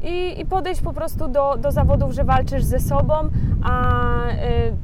i, 0.03 0.39
i 0.39 0.45
podejść 0.45 0.81
po 0.81 0.93
prostu 0.93 1.27
do, 1.27 1.57
do 1.57 1.71
zawodów, 1.71 2.12
że 2.12 2.24
walczysz 2.24 2.63
ze 2.63 2.79
sobą, 2.79 3.13
a, 3.63 4.27
y, 4.27 4.33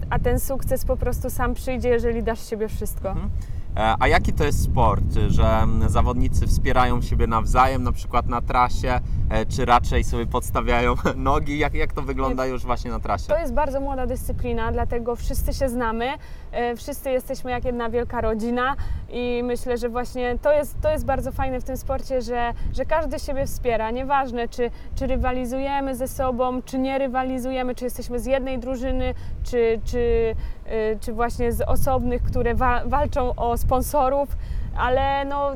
a 0.10 0.20
ten 0.20 0.40
sukces 0.40 0.86
po 0.86 0.98
prostu 0.98 1.30
sam 1.30 1.54
przyjdzie, 1.54 1.90
jeżeli 1.90 2.24
dasz 2.24 2.50
siebie 2.50 2.68
wszystko. 2.68 3.10
Mhm. 3.10 3.30
E, 3.78 3.96
A 4.00 4.08
jaki 4.08 4.34
to 4.34 4.44
jest 4.44 4.64
sport? 4.64 5.04
Że 5.28 5.44
mm, 5.48 5.90
zawodnicy 5.90 6.48
wspierają 6.48 7.02
siebie 7.02 7.28
nawzajem, 7.28 7.84
na 7.84 7.92
przykład 7.92 8.28
na 8.28 8.42
trasie, 8.42 9.00
e, 9.30 9.46
czy 9.46 9.66
raczej 9.66 10.04
sobie 10.04 10.26
podstawiają 10.26 10.96
nogi? 11.16 11.58
Jak, 11.58 11.74
jak 11.74 11.94
to 11.94 12.02
wygląda 12.02 12.46
już 12.46 12.66
właśnie 12.66 12.92
na 12.92 13.00
trasie? 13.00 13.28
To 13.28 13.38
jest 13.38 13.54
bardzo 13.54 13.80
młoda 13.80 14.06
dyscyplina, 14.08 14.72
dlatego 14.72 15.16
wszyscy 15.16 15.54
się 15.54 15.70
znamy, 15.70 16.10
e, 16.52 16.76
wszyscy 16.76 17.12
jesteśmy 17.12 17.52
jak 17.52 17.66
jedna 17.66 17.90
wielka 17.90 18.22
rodzina 18.22 18.76
i 19.10 19.42
myślę, 19.44 19.78
że 19.78 19.90
właśnie 19.90 20.38
to 20.42 20.52
jest, 20.54 20.82
to 20.82 20.92
jest 20.92 21.06
bardzo 21.06 21.32
fajne 21.32 21.62
w 21.62 21.64
tym 21.64 21.78
sporcie, 21.78 22.22
że, 22.22 22.54
że 22.74 22.86
każdy 22.86 23.20
siebie 23.20 23.46
wspiera. 23.46 23.92
Nieważne, 23.92 24.48
czy, 24.48 24.72
czy 24.96 25.08
rywalizujemy 25.08 25.96
ze 25.96 26.08
sobą, 26.08 26.62
czy 26.62 26.80
nie 26.80 26.98
rywalizujemy, 26.98 27.76
czy 27.76 27.84
jesteśmy 27.86 28.20
z 28.20 28.26
jednej 28.26 28.60
drużyny, 28.60 29.14
czy, 29.44 29.82
czy, 29.86 30.36
e, 30.66 31.00
czy 31.00 31.14
właśnie 31.14 31.52
z 31.52 31.62
osobnych, 31.62 32.24
które 32.24 32.56
wa- 32.56 32.82
walczą 32.86 33.36
o 33.36 33.52
sponsorów. 33.68 34.30
Ale 34.78 35.26
no, 35.26 35.52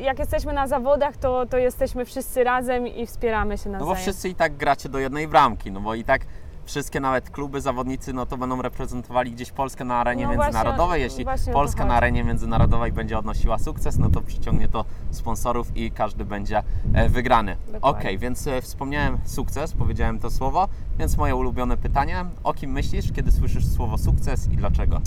jak 0.00 0.18
jesteśmy 0.18 0.52
na 0.52 0.66
zawodach, 0.66 1.16
to, 1.16 1.46
to 1.46 1.58
jesteśmy 1.58 2.04
wszyscy 2.04 2.44
razem 2.44 2.86
i 2.86 3.06
wspieramy 3.06 3.58
się 3.58 3.70
No 3.70 3.72
nawzajem. 3.72 3.94
bo 3.96 4.02
wszyscy 4.02 4.28
i 4.28 4.34
tak 4.34 4.56
gracie 4.56 4.88
do 4.88 4.98
jednej 4.98 5.28
bramki, 5.28 5.72
no 5.72 5.80
bo 5.80 5.94
i 5.94 6.04
tak 6.04 6.26
wszystkie 6.64 7.00
nawet 7.00 7.30
kluby, 7.30 7.60
zawodnicy, 7.60 8.12
no 8.12 8.26
to 8.26 8.36
będą 8.36 8.62
reprezentowali 8.62 9.30
gdzieś 9.32 9.52
Polskę 9.52 9.84
na 9.84 9.94
arenie 9.96 10.24
No 10.26 10.30
międzynarodowej. 10.32 11.02
Jeśli 11.02 11.26
Polska 11.52 11.84
na 11.84 11.94
arenie 11.94 12.24
międzynarodowej 12.24 12.92
będzie 12.92 13.18
odnosiła 13.18 13.58
sukces, 13.58 13.98
no 13.98 14.10
to 14.10 14.20
przyciągnie 14.20 14.68
to 14.68 14.84
sponsorów 15.10 15.76
i 15.76 15.90
każdy 15.90 16.24
będzie 16.24 16.62
e, 16.94 17.08
wygrany. 17.08 17.52
Okej, 17.52 17.72
Dokładnie. 17.80 18.18
więc 18.18 18.46
e, 18.46 18.60
wspomniałem 18.62 19.18
sukces, 19.24 19.72
powiedziałem 19.72 20.18
to 20.18 20.30
słowo, 20.30 20.68
więc 20.98 21.16
moje 21.16 21.36
ulubione 21.36 21.76
pytanie, 21.76 22.24
o 22.44 22.54
kim 22.54 22.70
myślisz, 22.72 23.12
kiedy 23.12 23.32
słyszysz 23.32 23.66
słowo 23.66 23.98
sukces 23.98 24.48
i 24.52 24.56
dlaczego? 24.56 25.00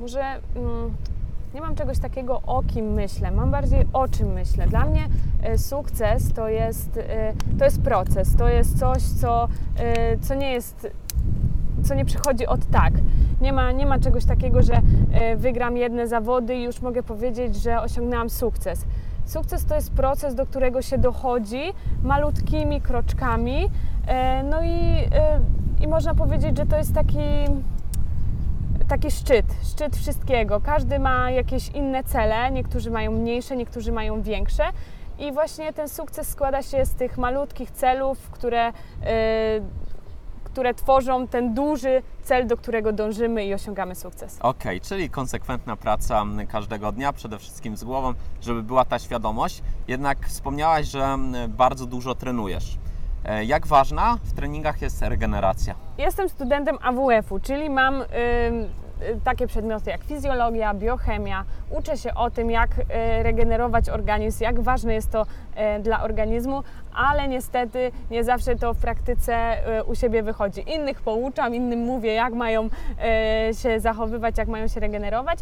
Może 0.00 0.20
mm, 0.56 0.94
nie 1.56 1.62
mam 1.62 1.74
czegoś 1.74 1.98
takiego, 1.98 2.42
o 2.46 2.62
kim 2.62 2.92
myślę, 2.92 3.30
mam 3.30 3.50
bardziej 3.50 3.86
o 3.92 4.08
czym 4.08 4.32
myślę. 4.32 4.66
Dla 4.66 4.84
mnie 4.84 5.08
e, 5.42 5.58
sukces 5.58 6.32
to 6.32 6.48
jest, 6.48 6.96
e, 6.96 7.32
to 7.58 7.64
jest 7.64 7.82
proces, 7.82 8.36
to 8.36 8.48
jest 8.48 8.78
coś, 8.78 9.02
co, 9.02 9.48
e, 9.78 10.18
co 10.18 10.34
nie 10.34 10.52
jest 10.52 10.88
co 11.84 11.94
nie 11.94 12.04
przychodzi 12.04 12.46
od 12.46 12.66
tak. 12.66 12.92
Nie 13.40 13.52
ma, 13.52 13.72
nie 13.72 13.86
ma 13.86 13.98
czegoś 13.98 14.24
takiego, 14.24 14.62
że 14.62 14.80
wygram 15.36 15.76
jedne 15.76 16.08
zawody 16.08 16.54
i 16.54 16.62
już 16.62 16.80
mogę 16.80 17.02
powiedzieć, 17.02 17.56
że 17.56 17.82
osiągnęłam 17.82 18.30
sukces. 18.30 18.86
Sukces 19.24 19.64
to 19.64 19.74
jest 19.74 19.92
proces, 19.92 20.34
do 20.34 20.46
którego 20.46 20.82
się 20.82 20.98
dochodzi 20.98 21.62
malutkimi 22.02 22.80
kroczkami. 22.80 23.70
No 24.44 24.62
i, 24.62 25.08
i 25.80 25.88
można 25.88 26.14
powiedzieć, 26.14 26.56
że 26.56 26.66
to 26.66 26.76
jest 26.76 26.94
taki 26.94 27.20
taki 28.88 29.10
szczyt, 29.10 29.46
szczyt 29.72 29.96
wszystkiego. 29.96 30.60
Każdy 30.60 30.98
ma 30.98 31.30
jakieś 31.30 31.68
inne 31.68 32.04
cele, 32.04 32.50
niektórzy 32.50 32.90
mają 32.90 33.12
mniejsze, 33.12 33.56
niektórzy 33.56 33.92
mają 33.92 34.22
większe. 34.22 34.64
I 35.18 35.32
właśnie 35.32 35.72
ten 35.72 35.88
sukces 35.88 36.28
składa 36.28 36.62
się 36.62 36.86
z 36.86 36.90
tych 36.94 37.18
malutkich 37.18 37.70
celów, 37.70 38.30
które, 38.30 38.68
y, 38.68 38.72
które 40.44 40.74
tworzą 40.74 41.28
ten 41.28 41.54
duży 41.54 42.02
cel, 42.22 42.46
do 42.46 42.56
którego 42.56 42.92
dążymy 42.92 43.44
i 43.46 43.54
osiągamy 43.54 43.94
sukces. 43.94 44.38
Okej, 44.40 44.80
czyli 44.80 45.10
konsekwentna 45.10 45.76
praca 45.76 46.22
m, 46.22 46.46
każdego 46.46 46.92
dnia, 46.92 47.12
przede 47.12 47.38
wszystkim 47.38 47.76
z 47.76 47.84
głową, 47.84 48.14
żeby 48.40 48.62
była 48.62 48.84
ta 48.84 48.98
świadomość. 48.98 49.62
Jednak 49.88 50.26
wspomniałaś, 50.28 50.86
że 50.86 51.04
m, 51.04 51.34
bardzo 51.48 51.86
dużo 51.86 52.14
trenujesz. 52.14 52.76
E, 53.26 53.44
Jak 53.44 53.66
ważna 53.66 54.18
w 54.24 54.32
treningach 54.32 54.82
jest 54.82 55.02
regeneracja? 55.02 55.74
Jestem 55.98 56.28
studentem 56.28 56.78
AWF-u, 56.82 57.40
czyli 57.40 57.70
mam 57.70 58.02
y, 58.02 58.06
takie 59.24 59.46
przedmioty 59.46 59.90
jak 59.90 60.04
fizjologia, 60.04 60.74
biochemia. 60.74 61.44
Uczę 61.78 61.96
się 61.96 62.14
o 62.14 62.30
tym, 62.30 62.50
jak 62.50 62.70
y, 62.78 62.82
regenerować 63.22 63.88
organizm, 63.88 64.44
jak 64.44 64.60
ważne 64.60 64.94
jest 64.94 65.10
to 65.10 65.22
y, 65.78 65.82
dla 65.82 66.02
organizmu, 66.02 66.62
ale 66.94 67.28
niestety 67.28 67.92
nie 68.10 68.24
zawsze 68.24 68.56
to 68.56 68.74
w 68.74 68.78
praktyce 68.78 69.56
y, 69.78 69.84
u 69.84 69.94
siebie 69.94 70.22
wychodzi. 70.22 70.70
Innych 70.74 71.00
pouczam, 71.02 71.54
innym 71.54 71.78
mówię, 71.78 72.12
jak 72.14 72.32
mają 72.34 72.64
y, 73.50 73.54
się 73.54 73.80
zachowywać, 73.80 74.38
jak 74.38 74.48
mają 74.48 74.68
się 74.68 74.80
regenerować. 74.80 75.38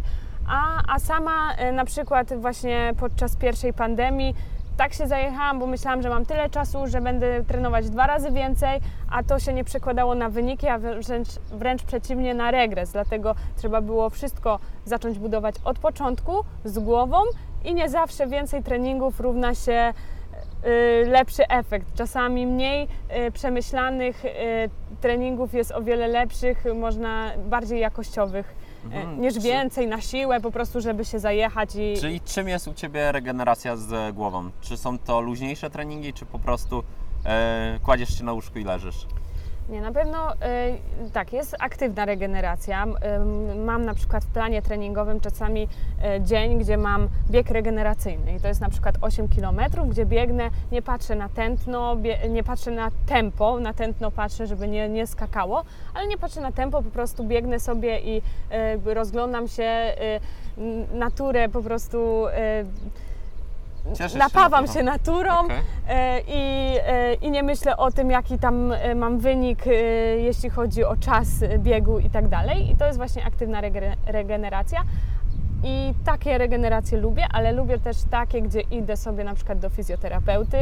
A, 0.48 0.82
a 0.94 0.98
sama 0.98 1.50
na 1.72 1.84
przykład 1.84 2.34
właśnie 2.40 2.92
podczas 3.00 3.36
pierwszej 3.36 3.72
pandemii 3.72 4.34
tak 4.76 4.94
się 4.94 5.06
zajechałam, 5.06 5.58
bo 5.58 5.66
myślałam, 5.66 6.02
że 6.02 6.08
mam 6.08 6.26
tyle 6.26 6.50
czasu, 6.50 6.86
że 6.86 7.00
będę 7.00 7.44
trenować 7.44 7.90
dwa 7.90 8.06
razy 8.06 8.30
więcej, 8.30 8.80
a 9.10 9.22
to 9.22 9.38
się 9.38 9.52
nie 9.52 9.64
przekładało 9.64 10.14
na 10.14 10.28
wyniki, 10.28 10.68
a 10.68 10.78
wręcz, 10.78 11.28
wręcz 11.52 11.82
przeciwnie 11.82 12.34
na 12.34 12.50
regres. 12.50 12.92
Dlatego 12.92 13.34
trzeba 13.56 13.80
było 13.80 14.10
wszystko 14.10 14.58
zacząć 14.84 15.18
budować 15.18 15.54
od 15.64 15.78
początku, 15.78 16.44
z 16.64 16.78
głową 16.78 17.16
i 17.64 17.74
nie 17.74 17.88
zawsze 17.88 18.26
więcej 18.26 18.62
treningów 18.62 19.20
równa 19.20 19.54
się 19.54 19.92
y, 21.04 21.08
lepszy 21.08 21.48
efekt. 21.48 21.94
Czasami 21.94 22.46
mniej 22.46 22.88
y, 23.26 23.30
przemyślanych 23.30 24.24
y, 24.24 24.30
treningów 25.00 25.54
jest 25.54 25.72
o 25.72 25.82
wiele 25.82 26.08
lepszych, 26.08 26.64
można 26.74 27.30
bardziej 27.38 27.80
jakościowych. 27.80 28.54
Mhm. 28.84 29.20
Niż 29.20 29.34
Czy- 29.34 29.40
więcej 29.40 29.86
na 29.86 30.00
siłę, 30.00 30.40
po 30.40 30.50
prostu, 30.50 30.80
żeby 30.80 31.04
się 31.04 31.18
zajechać 31.18 31.70
i, 31.76 32.00
Czyli 32.00 32.20
czym 32.20 32.48
jest 32.48 32.68
u 32.68 32.74
Ciebie 32.74 33.12
regeneracja 33.12 33.76
z 33.76 34.14
głową? 34.14 34.50
Czy 34.60 34.76
są 34.76 34.98
to 34.98 35.20
luźniejsze 35.20 35.70
treningi, 35.70 36.12
czy 36.12 36.26
po 36.26 36.38
prostu 36.38 36.82
e, 37.24 37.78
kładziesz 37.82 38.18
się 38.18 38.24
na 38.24 38.32
łóżku 38.32 38.58
i 38.58 38.64
leżysz? 38.64 39.06
Nie, 39.68 39.80
na 39.80 39.92
pewno 39.92 40.32
y, 40.32 40.36
tak, 41.12 41.32
jest 41.32 41.56
aktywna 41.60 42.04
regeneracja. 42.04 42.86
Mam 43.64 43.84
na 43.84 43.94
przykład 43.94 44.24
w 44.24 44.28
planie 44.28 44.62
treningowym 44.62 45.20
czasami 45.20 45.62
y, 45.62 46.22
dzień, 46.22 46.58
gdzie 46.58 46.76
mam 46.76 47.08
bieg 47.30 47.50
regeneracyjny 47.50 48.34
i 48.34 48.40
to 48.40 48.48
jest 48.48 48.60
na 48.60 48.68
przykład 48.68 48.94
8 49.00 49.28
km, 49.28 49.60
gdzie 49.88 50.06
biegnę, 50.06 50.50
nie 50.72 50.82
patrzę 50.82 51.14
na 51.14 51.28
tętno, 51.28 51.96
nie 52.30 52.42
patrzę 52.42 52.70
na 52.70 52.90
tempo, 53.06 53.60
na 53.60 53.74
tętno 53.74 54.10
patrzę, 54.10 54.46
żeby 54.46 54.68
nie, 54.68 54.88
nie 54.88 55.06
skakało, 55.06 55.64
ale 55.94 56.06
nie 56.06 56.18
patrzę 56.18 56.40
na 56.40 56.52
tempo, 56.52 56.82
po 56.82 56.90
prostu 56.90 57.24
biegnę 57.24 57.60
sobie 57.60 58.00
i 58.00 58.22
y, 58.86 58.94
rozglądam 58.94 59.48
się, 59.48 59.94
naturę 60.92 61.48
po 61.48 61.62
prostu. 61.62 62.26
Cieszysz 63.92 64.12
się 64.12 64.18
napawam 64.18 64.50
naturą. 64.64 64.74
się 64.74 64.82
naturą 64.82 65.38
Okej. 65.40 65.56
e, 65.88 66.20
i, 66.20 66.74
e, 66.86 67.14
i 67.14 67.30
nie 67.30 67.42
myślę 67.42 67.76
o 67.76 67.90
tym, 67.90 68.10
jaki 68.10 68.38
tam 68.38 68.72
e, 68.72 68.94
mam 68.94 69.18
wynik, 69.18 69.64
jeśli 70.16 70.50
chodzi 70.50 70.84
o 70.84 70.96
czas 70.96 71.28
biegu 71.58 71.98
i 71.98 72.10
tak 72.10 72.28
dalej. 72.28 72.70
I 72.70 72.76
to 72.76 72.86
jest 72.86 72.98
właśnie 72.98 73.24
aktywna 73.26 73.62
rege- 73.62 73.96
regeneracja. 74.06 74.82
I 75.66 75.94
takie 76.04 76.38
regeneracje 76.38 76.98
lubię, 76.98 77.24
ale 77.32 77.52
lubię 77.52 77.78
też 77.78 77.96
takie, 78.10 78.42
gdzie 78.42 78.60
idę 78.60 78.96
sobie 78.96 79.24
na 79.24 79.34
przykład 79.34 79.58
do 79.58 79.68
fizjoterapeuty, 79.70 80.56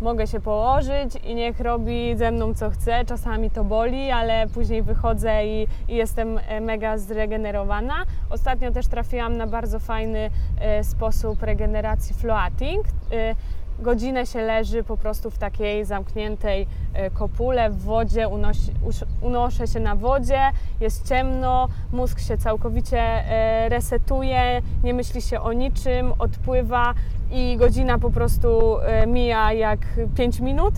mogę 0.00 0.26
się 0.26 0.40
położyć 0.40 1.16
i 1.24 1.34
niech 1.34 1.60
robi 1.60 2.16
ze 2.16 2.30
mną 2.30 2.54
co 2.54 2.70
chce. 2.70 3.04
Czasami 3.04 3.50
to 3.50 3.64
boli, 3.64 4.10
ale 4.10 4.46
później 4.54 4.82
wychodzę 4.82 5.46
i, 5.46 5.66
i 5.88 5.94
jestem 5.96 6.38
e, 6.38 6.60
mega 6.60 6.98
zregenerowana. 6.98 7.94
Ostatnio 8.30 8.72
też 8.72 8.86
trafiłam 8.86 9.36
na 9.36 9.46
bardzo 9.46 9.78
fajny 9.78 10.30
e, 10.60 10.84
sposób 10.84 11.42
regeneracji 11.42 12.14
floating. 12.14 12.86
E, 13.12 13.34
godzinę 13.78 14.26
się 14.26 14.42
leży 14.42 14.84
po 14.84 14.96
prostu 14.96 15.30
w 15.30 15.38
takiej 15.38 15.84
zamkniętej 15.84 16.66
kopule 17.14 17.70
w 17.70 17.78
wodzie, 17.82 18.28
unosi, 18.28 18.72
unoszę 19.20 19.66
się 19.66 19.80
na 19.80 19.96
wodzie, 19.96 20.40
jest 20.80 21.08
ciemno, 21.08 21.68
mózg 21.92 22.20
się 22.20 22.38
całkowicie 22.38 23.24
resetuje, 23.68 24.62
nie 24.84 24.94
myśli 24.94 25.22
się 25.22 25.40
o 25.40 25.52
niczym, 25.52 26.12
odpływa 26.18 26.94
i 27.30 27.56
godzina 27.56 27.98
po 27.98 28.10
prostu 28.10 28.78
e, 28.80 29.06
mija 29.06 29.52
jak 29.52 29.78
5 30.14 30.40
minut. 30.40 30.74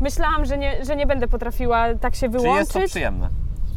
Myślałam, 0.00 0.44
że 0.44 0.58
nie, 0.58 0.84
że 0.84 0.96
nie 0.96 1.06
będę 1.06 1.28
potrafiła 1.28 1.94
tak 1.94 2.14
się 2.14 2.26
Czy 2.26 2.28
wyłączyć 2.28 2.58
jest 2.58 2.72
to 2.72 2.80
przyjemne? 2.86 3.28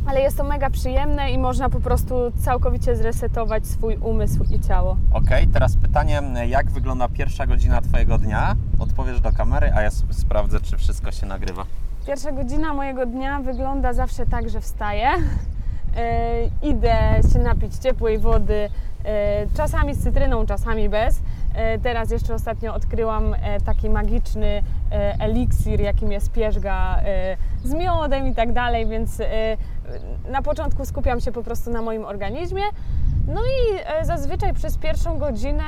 ale 0.05 0.21
jest 0.21 0.37
to 0.37 0.43
mega 0.43 0.69
przyjemne 0.69 1.31
i 1.31 1.37
można 1.37 1.69
po 1.69 1.79
prostu 1.79 2.15
całkowicie 2.41 2.95
zresetować 2.95 3.67
swój 3.67 3.97
umysł 3.97 4.43
i 4.51 4.59
ciało. 4.59 4.97
Ok, 5.13 5.29
teraz 5.53 5.77
pytanie, 5.77 6.21
jak 6.47 6.69
wygląda 6.71 7.07
pierwsza 7.09 7.45
godzina 7.47 7.81
Twojego 7.81 8.17
dnia? 8.17 8.55
Odpowiesz 8.79 9.21
do 9.21 9.31
kamery, 9.31 9.71
a 9.75 9.81
ja 9.81 9.91
sobie 9.91 10.13
sprawdzę, 10.13 10.61
czy 10.61 10.77
wszystko 10.77 11.11
się 11.11 11.25
nagrywa. 11.25 11.65
Pierwsza 12.07 12.31
godzina 12.31 12.73
mojego 12.73 13.05
dnia 13.05 13.39
wygląda 13.41 13.93
zawsze 13.93 14.25
tak, 14.25 14.49
że 14.49 14.61
wstaję, 14.61 15.07
e, 15.97 16.45
idę 16.61 16.95
się 17.33 17.39
napić 17.39 17.75
ciepłej 17.75 18.19
wody, 18.19 18.69
e, 19.05 19.47
czasami 19.57 19.93
z 19.95 20.03
cytryną, 20.03 20.45
czasami 20.45 20.89
bez. 20.89 21.21
E, 21.53 21.79
teraz 21.79 22.11
jeszcze 22.11 22.33
ostatnio 22.33 22.73
odkryłam 22.73 23.33
e, 23.33 23.61
taki 23.61 23.89
magiczny 23.89 24.63
e, 24.91 25.15
eliksir, 25.19 25.81
jakim 25.81 26.11
jest 26.11 26.31
pierzga 26.31 26.99
z 27.63 27.73
miodem 27.73 28.27
i 28.27 28.35
tak 28.35 28.53
dalej, 28.53 28.87
więc 28.87 29.21
na 30.29 30.41
początku 30.41 30.85
skupiam 30.85 31.21
się 31.21 31.31
po 31.31 31.43
prostu 31.43 31.71
na 31.71 31.81
moim 31.81 32.05
organizmie. 32.05 32.61
No 33.27 33.41
i 33.41 33.77
zazwyczaj 34.05 34.53
przez 34.53 34.77
pierwszą 34.77 35.17
godzinę 35.17 35.63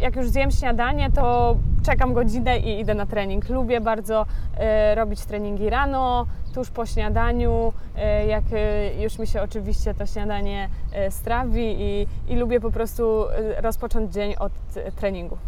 jak 0.00 0.16
już 0.16 0.28
zjem 0.28 0.50
śniadanie, 0.50 1.10
to 1.10 1.56
czekam 1.84 2.14
godzinę 2.14 2.58
i 2.58 2.80
idę 2.80 2.94
na 2.94 3.06
trening. 3.06 3.48
Lubię 3.48 3.80
bardzo 3.80 4.26
e, 4.56 4.94
robić 4.94 5.20
treningi 5.24 5.70
rano, 5.70 6.26
tuż 6.54 6.70
po 6.70 6.86
śniadaniu, 6.86 7.72
e, 7.96 8.26
jak 8.26 8.44
e, 8.52 9.02
już 9.02 9.18
mi 9.18 9.26
się 9.26 9.42
oczywiście 9.42 9.94
to 9.94 10.06
śniadanie 10.06 10.68
strawi 11.10 11.76
i, 11.78 12.06
i 12.28 12.36
lubię 12.36 12.60
po 12.60 12.70
prostu 12.70 13.24
rozpocząć 13.56 14.12
dzień 14.12 14.34
od 14.38 14.52
treningu. 14.96 15.38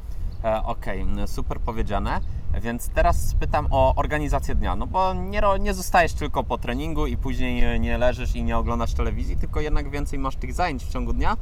Okej, 0.64 1.00
m, 1.00 1.28
super 1.28 1.61
powiedziane. 1.61 2.21
Więc 2.61 2.88
teraz 2.88 3.28
spytam 3.28 3.66
o 3.71 3.95
organizację 3.97 4.55
dnia. 4.55 4.76
No 4.76 4.87
bo 4.87 5.14
nie, 5.14 5.43
nie 5.61 5.75
zostajesz 5.75 6.12
tylko 6.12 6.45
po 6.45 6.59
treningu 6.59 7.07
i 7.07 7.16
później 7.16 7.81
nie 7.81 7.99
leżysz 7.99 8.37
i 8.37 8.45
nie 8.45 8.59
oglądasz 8.59 8.95
telewizji, 8.95 9.37
tylko 9.37 9.61
jednak 9.61 9.90
więcej 9.90 10.19
masz 10.19 10.37
tych 10.37 10.52
zajęć 10.52 10.85
w 10.85 10.88
ciągu 10.88 11.12
dnia. 11.12 11.37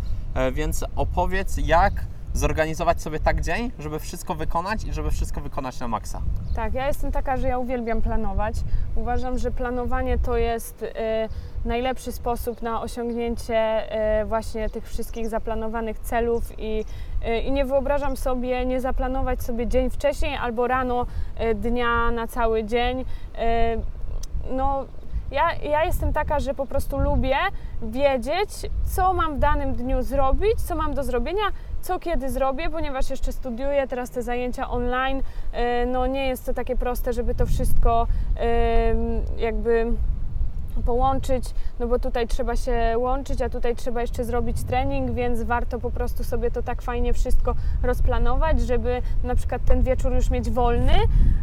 Więc 0.53 0.85
opowiedz, 0.97 1.57
jak 1.67 1.93
zorganizować 2.35 3.03
sobie 3.03 3.21
tak 3.21 3.41
dzień, 3.41 3.71
żeby 3.79 3.99
wszystko 3.99 4.35
wykonać 4.35 4.85
i 4.85 4.93
żeby 4.93 5.11
wszystko 5.11 5.41
wykonać 5.41 5.81
na 5.81 5.89
maksa. 5.89 6.23
Tak, 6.57 6.75
ja 6.75 6.87
jestem 6.87 7.13
taka, 7.13 7.37
że 7.37 7.49
ja 7.49 7.59
uwielbiam 7.59 8.03
planować. 8.03 8.55
Uważam, 8.97 9.39
że 9.39 9.51
planowanie 9.51 10.19
to 10.19 10.37
jest 10.37 10.83
e, 10.83 11.29
najlepszy 11.65 12.13
sposób 12.13 12.63
na 12.63 12.83
osiągnięcie 12.83 13.57
e, 13.57 14.25
właśnie 14.25 14.71
tych 14.71 14.89
wszystkich 14.89 15.29
zaplanowanych 15.29 15.99
celów 15.99 16.59
i, 16.59 16.85
e, 17.23 17.41
i 17.41 17.53
nie 17.53 17.65
wyobrażam 17.65 18.17
sobie 18.17 18.67
nie 18.67 18.81
zaplanować 18.81 19.43
sobie 19.43 19.67
dzień 19.67 19.91
wcześniej 19.91 20.37
albo 20.37 20.67
rano 20.67 21.07
e, 21.37 21.55
dnia 21.55 22.11
na 22.11 22.27
cały 22.27 22.65
dzień. 22.65 23.05
E, 23.35 23.77
no, 24.51 24.85
ja, 25.31 25.55
ja 25.55 25.85
jestem 25.85 26.13
taka, 26.13 26.41
że 26.41 26.55
po 26.55 26.67
prostu 26.67 26.99
lubię 26.99 27.37
wiedzieć, 27.83 28.51
co 28.85 29.15
mam 29.15 29.37
w 29.37 29.39
danym 29.39 29.73
dniu 29.73 30.03
zrobić, 30.03 30.61
co 30.61 30.75
mam 30.75 30.95
do 30.95 31.05
zrobienia, 31.05 31.43
co 31.85 31.99
kiedy 31.99 32.31
zrobię, 32.31 32.71
ponieważ 32.71 33.11
jeszcze 33.11 33.33
studiuję 33.33 33.89
teraz 33.89 34.11
te 34.11 34.23
zajęcia 34.23 34.71
online. 34.71 35.23
e, 35.53 35.87
No 35.87 36.07
nie 36.07 36.27
jest 36.27 36.47
to 36.47 36.55
takie 36.55 36.77
proste, 36.77 37.13
żeby 37.13 37.35
to 37.35 37.47
wszystko 37.47 38.07
jakby 39.39 39.87
połączyć, 40.87 41.45
no 41.81 41.87
bo 41.87 41.99
tutaj 41.99 42.27
trzeba 42.27 42.57
się 42.57 42.95
łączyć, 42.99 43.43
a 43.43 43.49
tutaj 43.49 43.77
trzeba 43.77 44.01
jeszcze 44.01 44.25
zrobić 44.25 44.63
trening, 44.65 45.11
więc 45.11 45.43
warto 45.43 45.79
po 45.79 45.91
prostu 45.91 46.25
sobie 46.25 46.51
to 46.51 46.63
tak 46.63 46.83
fajnie 46.83 47.13
wszystko 47.13 47.55
rozplanować, 47.83 48.61
żeby 48.61 49.03
na 49.25 49.35
przykład 49.35 49.65
ten 49.65 49.83
wieczór 49.83 50.13
już 50.13 50.31
mieć 50.31 50.51
wolny 50.51 50.93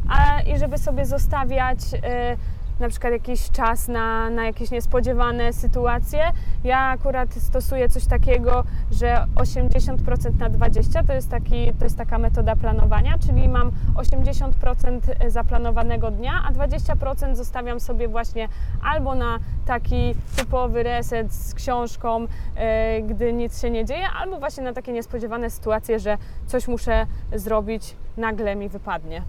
a, 0.10 0.42
i 0.42 0.58
żeby 0.58 0.78
sobie 0.78 1.06
zostawiać 1.06 1.80
e, 2.04 2.38
na 2.82 2.90
przykład 2.90 3.14
jakiś 3.14 3.52
czas 3.52 3.88
na, 3.88 4.30
na 4.30 4.46
jakieś 4.46 4.72
niespodziewane 4.72 5.54
sytuacje. 5.54 6.24
Ja 6.64 6.80
akurat 6.80 7.34
stosuję 7.34 7.90
coś 7.90 8.06
takiego, 8.06 8.64
że 8.92 9.26
80% 9.36 10.40
na 10.40 10.50
20% 10.50 11.08
to 11.08 11.14
jest, 11.14 11.30
taki, 11.30 11.74
to 11.74 11.84
jest 11.84 11.98
taka 11.98 12.18
metoda 12.18 12.56
planowania, 12.56 13.18
czyli 13.18 13.50
mam 13.50 13.72
80% 13.96 15.00
zaplanowanego 15.28 16.12
dnia, 16.12 16.44
a 16.48 16.52
20% 16.52 17.36
zostawiam 17.36 17.80
sobie 17.80 18.08
właśnie 18.08 18.48
albo 18.84 19.16
na 19.16 19.40
taki 19.66 20.16
typowy 20.36 20.84
reset 20.84 21.34
z 21.34 21.54
książką, 21.54 22.28
e, 22.56 23.02
gdy 23.02 23.34
nic 23.34 23.62
się 23.62 23.70
nie 23.70 23.86
dzieje, 23.86 24.06
albo 24.20 24.40
właśnie 24.40 24.64
na 24.64 24.74
takie 24.74 24.92
niespodziewane 24.92 25.50
sytuacje, 25.50 26.00
że 26.00 26.18
coś 26.46 26.68
muszę 26.68 27.06
zrobić, 27.34 27.96
nagle 28.18 28.56
mi 28.56 28.70
wypadnie. 28.70 29.22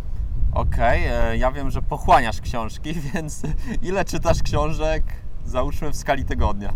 Okej, 0.55 1.03
e, 1.07 1.37
ja 1.37 1.53
wiem, 1.53 1.71
że 1.71 1.83
pochłaniasz 1.83 2.41
książki, 2.41 2.95
więc 3.15 3.43
ile 3.83 4.05
czytasz 4.05 4.43
książek, 4.43 5.03
załóżmy 5.45 5.91
w 5.91 5.97
skali 5.97 6.25
tygodnia? 6.25 6.73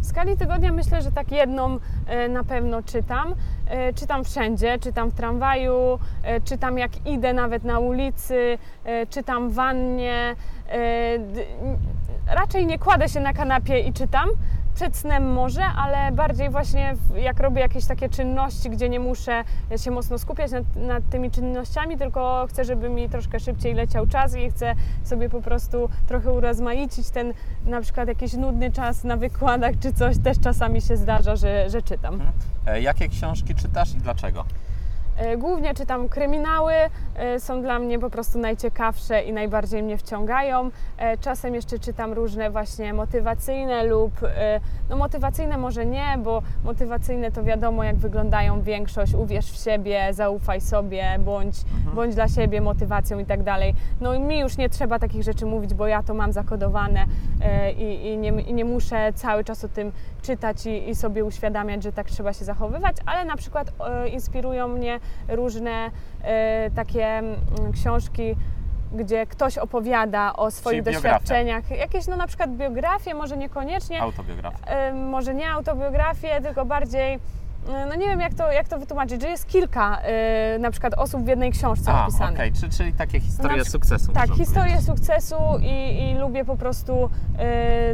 W 0.00 0.06
skali 0.06 0.36
tygodnia 0.36 0.72
myślę, 0.72 1.02
że 1.02 1.12
tak 1.12 1.32
jedną 1.32 1.78
e, 2.06 2.28
na 2.28 2.44
pewno 2.44 2.82
czytam. 2.82 3.34
E, 3.68 3.92
Czytam 3.92 4.24
wszędzie, 4.24 4.78
czytam 4.78 5.10
w 5.10 5.14
tramwaju, 5.14 5.98
czytam 6.44 6.78
jak 6.78 7.06
idę 7.06 7.32
nawet 7.32 7.64
na 7.64 7.78
ulicy, 7.78 8.58
czytam 9.10 9.50
w 9.50 9.54
wannie. 9.54 10.36
Raczej 12.26 12.66
nie 12.66 12.78
kładę 12.78 13.08
się 13.08 13.20
na 13.20 13.32
kanapie 13.32 13.78
i 13.80 13.92
czytam. 13.92 14.28
Przed 14.74 14.96
snem 14.96 15.32
może, 15.32 15.64
ale 15.64 16.12
bardziej 16.12 16.50
właśnie 16.50 16.94
jak 17.16 17.40
robię 17.40 17.60
jakieś 17.60 17.84
takie 17.86 18.08
czynności, 18.08 18.70
gdzie 18.70 18.88
nie 18.88 19.00
muszę 19.00 19.44
się 19.76 19.90
mocno 19.90 20.18
skupiać 20.18 20.50
nad, 20.52 20.76
nad 20.76 21.08
tymi 21.10 21.30
czynnościami, 21.30 21.98
tylko 21.98 22.46
chcę, 22.48 22.64
żeby 22.64 22.90
mi 22.90 23.08
troszkę 23.08 23.40
szybciej 23.40 23.74
leciał 23.74 24.06
czas 24.06 24.36
i 24.36 24.50
chcę 24.50 24.74
sobie 25.04 25.28
po 25.28 25.40
prostu 25.42 25.88
trochę 26.08 26.32
urozmaicić 26.32 27.10
ten 27.10 27.32
na 27.66 27.80
przykład 27.80 28.08
jakiś 28.08 28.32
nudny 28.32 28.72
czas 28.72 29.04
na 29.04 29.16
wykładach 29.16 29.74
czy 29.80 29.92
coś, 29.92 30.18
też 30.18 30.40
czasami 30.40 30.80
się 30.82 30.96
zdarza, 30.96 31.36
że, 31.36 31.70
że 31.70 31.82
czytam. 31.82 32.20
E, 32.66 32.80
Jakie 32.80 33.08
książki 33.08 33.54
czytasz 33.54 33.94
i 33.94 33.96
dlaczego? 33.98 34.44
E, 35.16 35.36
Głównie 35.36 35.74
czytam 35.74 36.08
kryminały, 36.08 36.72
e, 37.16 37.40
są 37.40 37.62
dla 37.62 37.78
mnie 37.78 37.98
po 37.98 38.10
prostu 38.10 38.38
najciekawsze 38.38 39.22
i 39.22 39.32
najbardziej 39.32 39.82
mnie 39.82 39.98
wciągają. 39.98 40.70
E, 40.98 41.18
Czasem 41.18 41.54
jeszcze 41.54 41.78
czytam 41.78 42.12
różne 42.12 42.50
właśnie 42.50 42.94
motywacyjne 42.94 43.84
lub, 43.84 44.12
no 44.90 44.96
motywacyjne 44.96 45.58
może 45.58 45.86
nie, 45.86 46.18
bo 46.18 46.42
motywacyjne 46.64 47.32
to 47.32 47.42
wiadomo 47.42 47.84
jak 47.84 47.96
wyglądają 47.96 48.62
większość, 48.62 49.14
uwierz 49.14 49.50
w 49.50 49.64
siebie, 49.64 50.08
zaufaj 50.12 50.60
sobie, 50.60 51.18
bądź, 51.18 51.56
bądź 51.94 52.14
dla 52.14 52.28
siebie 52.28 52.60
motywacją 52.60 53.18
i 53.18 53.24
tak 53.24 53.42
dalej. 53.42 53.74
No 54.00 54.14
i 54.14 54.20
mi 54.20 54.38
już 54.38 54.56
nie 54.56 54.68
trzeba 54.68 54.98
takich 54.98 55.22
rzeczy 55.22 55.46
mówić, 55.46 55.74
bo 55.74 55.86
ja 55.86 56.02
to 56.02 56.14
mam 56.14 56.32
zakodowane 56.32 57.04
i, 57.76 58.06
i, 58.06 58.18
nie, 58.18 58.28
i 58.28 58.54
nie 58.54 58.64
muszę 58.64 59.12
cały 59.12 59.44
czas 59.44 59.64
o 59.64 59.68
tym 59.68 59.92
czytać 60.22 60.66
i, 60.66 60.88
i 60.90 60.94
sobie 60.94 61.24
uświadamiać, 61.24 61.82
że 61.82 61.92
tak 61.92 62.06
trzeba 62.06 62.32
się 62.32 62.44
zachowywać, 62.44 62.96
ale 63.06 63.24
na 63.24 63.36
przykład 63.36 63.72
inspirują 64.12 64.68
mnie 64.68 65.00
różne 65.28 65.90
e, 66.22 66.70
takie 66.70 67.06
mm, 67.06 67.36
książki, 67.72 68.36
gdzie 68.92 69.26
ktoś 69.26 69.58
opowiada 69.58 70.32
o 70.36 70.50
swoich 70.50 70.84
Czyli 70.84 70.94
biografia. 70.94 71.18
doświadczeniach. 71.18 71.70
Jakieś, 71.70 72.06
no 72.06 72.16
na 72.16 72.26
przykład 72.26 72.56
biografie, 72.56 73.14
może 73.14 73.36
niekoniecznie, 73.36 74.02
Autobiografia. 74.02 74.66
e, 74.66 74.94
może 74.94 75.34
nie 75.34 75.50
autobiografię, 75.50 76.40
tylko 76.42 76.64
bardziej, 76.64 77.18
no 77.88 77.94
nie 77.94 78.06
wiem 78.08 78.20
jak 78.20 78.34
to, 78.34 78.52
jak 78.52 78.68
to 78.68 78.78
wytłumaczyć, 78.78 79.22
że 79.22 79.28
jest 79.28 79.46
kilka 79.46 79.98
e, 80.00 80.58
na 80.58 80.70
przykład 80.70 80.94
osób 80.94 81.22
w 81.24 81.26
jednej 81.26 81.52
książce 81.52 81.92
A, 81.92 82.02
opisanych. 82.06 82.34
okej, 82.34 82.52
Czy- 82.52 82.68
czyli 82.68 82.92
takie 82.92 83.20
historie 83.20 83.56
Na 83.58 83.64
sukcesu. 83.64 84.12
Tak, 84.12 84.28
można 84.28 84.44
historię 84.44 84.62
powiedzieć. 84.70 84.86
sukcesu 84.86 85.36
i, 85.62 86.02
i 86.10 86.14
lubię 86.18 86.44
po 86.44 86.56
prostu 86.56 87.10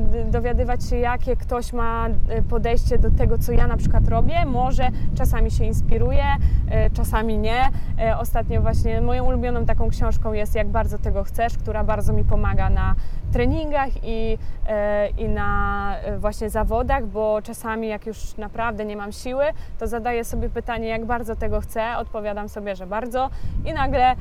d- 0.00 0.24
dowiadywać 0.24 0.84
się, 0.84 0.96
jakie 0.96 1.36
ktoś 1.36 1.72
ma 1.72 2.06
e, 2.28 2.42
podejście 2.42 2.98
do 2.98 3.10
tego, 3.10 3.38
co 3.38 3.52
ja 3.52 3.66
na 3.66 3.76
przykład 3.76 4.08
robię. 4.08 4.44
Może 4.44 4.88
czasami 5.14 5.50
się 5.50 5.64
inspiruje, 5.64 6.24
e, 6.70 6.90
czasami 6.90 7.38
nie. 7.38 7.68
E, 8.00 8.18
ostatnio 8.18 8.62
właśnie 8.62 9.00
moją 9.00 9.24
ulubioną 9.24 9.64
taką 9.66 9.88
książką 9.90 10.32
jest 10.32 10.54
Jak 10.54 10.68
bardzo 10.68 10.98
tego 10.98 11.24
chcesz, 11.24 11.58
która 11.58 11.84
bardzo 11.84 12.12
mi 12.12 12.24
pomaga 12.24 12.70
na 12.70 12.94
treningach 13.32 13.88
i, 14.02 14.38
e, 14.66 15.08
i 15.08 15.28
na 15.28 15.94
właśnie 16.18 16.50
zawodach, 16.50 17.06
bo 17.06 17.42
czasami 17.42 17.88
jak 17.88 18.06
już 18.06 18.36
naprawdę 18.36 18.84
nie 18.84 18.96
mam 18.96 19.12
siły, 19.12 19.44
to 19.78 19.86
zadaję 19.86 20.24
sobie 20.24 20.48
pytanie, 20.48 20.88
jak 20.88 21.04
bardzo 21.04 21.36
tego 21.36 21.60
chcę, 21.60 21.96
odpowiadam 21.96 22.48
sobie, 22.48 22.76
że 22.76 22.86
bardzo. 22.86 23.30
I 23.64 23.72
nagle 23.72 24.14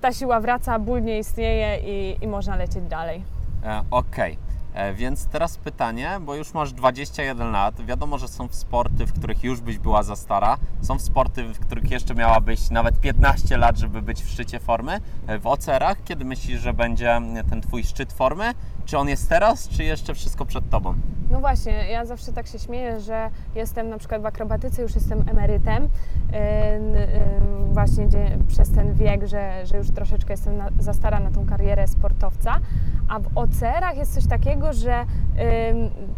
ta 0.00 0.12
siła 0.12 0.40
wraca, 0.40 0.78
ból 0.78 1.02
nie 1.02 1.18
istnieje 1.18 1.78
i, 1.78 2.24
i 2.24 2.26
można 2.26 2.56
lecieć 2.56 2.84
dalej. 2.84 3.22
E, 3.64 3.82
Okej, 3.90 4.32
E, 4.32 4.45
więc 4.94 5.26
teraz 5.26 5.56
pytanie, 5.58 6.10
bo 6.20 6.34
już 6.34 6.54
masz 6.54 6.72
21 6.72 7.52
lat. 7.52 7.84
Wiadomo, 7.86 8.18
że 8.18 8.28
są 8.28 8.48
sporty, 8.50 9.06
w 9.06 9.12
których 9.12 9.44
już 9.44 9.60
byś 9.60 9.78
była 9.78 10.02
za 10.02 10.16
stara. 10.16 10.56
Są 10.82 10.98
sporty, 10.98 11.44
w 11.44 11.58
których 11.58 11.90
jeszcze 11.90 12.14
miałabyś 12.14 12.70
nawet 12.70 13.00
15 13.00 13.56
lat, 13.56 13.76
żeby 13.78 14.02
być 14.02 14.22
w 14.22 14.28
szczycie 14.30 14.60
formy. 14.60 15.00
E, 15.26 15.38
W 15.38 15.46
OCR-ach, 15.46 16.04
kiedy 16.04 16.24
myślisz, 16.24 16.60
że 16.60 16.74
będzie 16.74 17.20
ten 17.50 17.60
Twój 17.60 17.84
szczyt 17.84 18.12
formy? 18.12 18.52
Czy 18.84 18.98
on 18.98 19.08
jest 19.08 19.28
teraz, 19.28 19.68
czy 19.68 19.84
jeszcze 19.84 20.14
wszystko 20.14 20.46
przed 20.46 20.70
Tobą? 20.70 20.94
No 21.30 21.40
właśnie, 21.40 21.72
ja 21.72 22.04
zawsze 22.04 22.32
tak 22.32 22.46
się 22.46 22.58
śmieję, 22.58 23.00
że 23.00 23.30
jestem 23.54 23.88
na 23.88 23.98
przykład 23.98 24.22
w 24.22 24.26
akrobatyce, 24.26 24.82
już 24.82 24.94
jestem 24.94 25.28
emerytem, 25.28 25.82
yy, 25.82 26.38
yy, 26.38 27.74
właśnie 27.74 28.08
przez 28.48 28.70
ten 28.70 28.94
wiek, 28.94 29.26
że, 29.26 29.66
że 29.66 29.76
już 29.76 29.90
troszeczkę 29.90 30.32
jestem 30.32 30.56
na, 30.56 30.68
za 30.78 30.94
stara 30.94 31.20
na 31.20 31.30
tą 31.30 31.46
karierę 31.46 31.88
sportowca, 31.88 32.60
a 33.08 33.18
w 33.18 33.26
OCR-ach 33.34 33.96
jest 33.96 34.14
coś 34.14 34.26
takiego, 34.26 34.72
że 34.72 35.04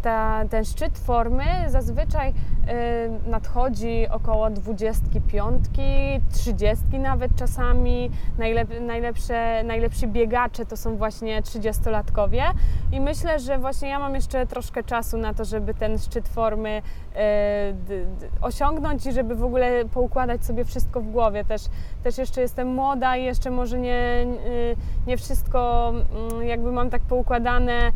ta, 0.02 0.44
ten 0.50 0.64
szczyt 0.64 0.98
formy 0.98 1.44
zazwyczaj 1.68 2.34
nadchodzi 3.26 4.08
około 4.10 4.50
25, 4.50 5.64
30 6.32 6.98
nawet 6.98 7.36
czasami. 7.36 8.10
Najlep, 8.38 8.68
najlepsze, 8.80 9.62
najlepsi 9.64 10.08
biegacze 10.08 10.66
to 10.66 10.76
są 10.76 10.96
właśnie 10.96 11.42
30-latkowie 11.42 12.42
i 12.92 13.00
myślę, 13.00 13.38
że 13.38 13.58
właśnie 13.58 13.88
ja 13.88 13.98
mam 13.98 14.14
jeszcze 14.14 14.46
troszkę 14.46 14.84
czasu 14.84 15.18
na 15.18 15.34
to, 15.34 15.44
żeby 15.44 15.74
ten 15.74 15.98
szczyt 15.98 16.28
formy 16.28 16.82
e, 17.16 17.72
osiągnąć 18.40 19.06
i 19.06 19.12
żeby 19.12 19.34
w 19.34 19.44
ogóle 19.44 19.84
poukładać 19.84 20.44
sobie 20.44 20.64
wszystko 20.64 21.00
w 21.00 21.10
głowie. 21.10 21.44
Też, 21.44 21.62
też 22.02 22.18
jeszcze 22.18 22.40
jestem 22.40 22.74
młoda 22.74 23.16
i 23.16 23.24
jeszcze 23.24 23.50
może 23.50 23.78
nie, 23.78 24.26
nie- 24.26 24.76
nie 25.06 25.16
wszystko 25.16 25.92
mm, 26.30 26.46
jakby 26.46 26.72
mam 26.72 26.90
tak 26.90 27.02
poukładane, 27.02 27.72
e, 27.72 27.92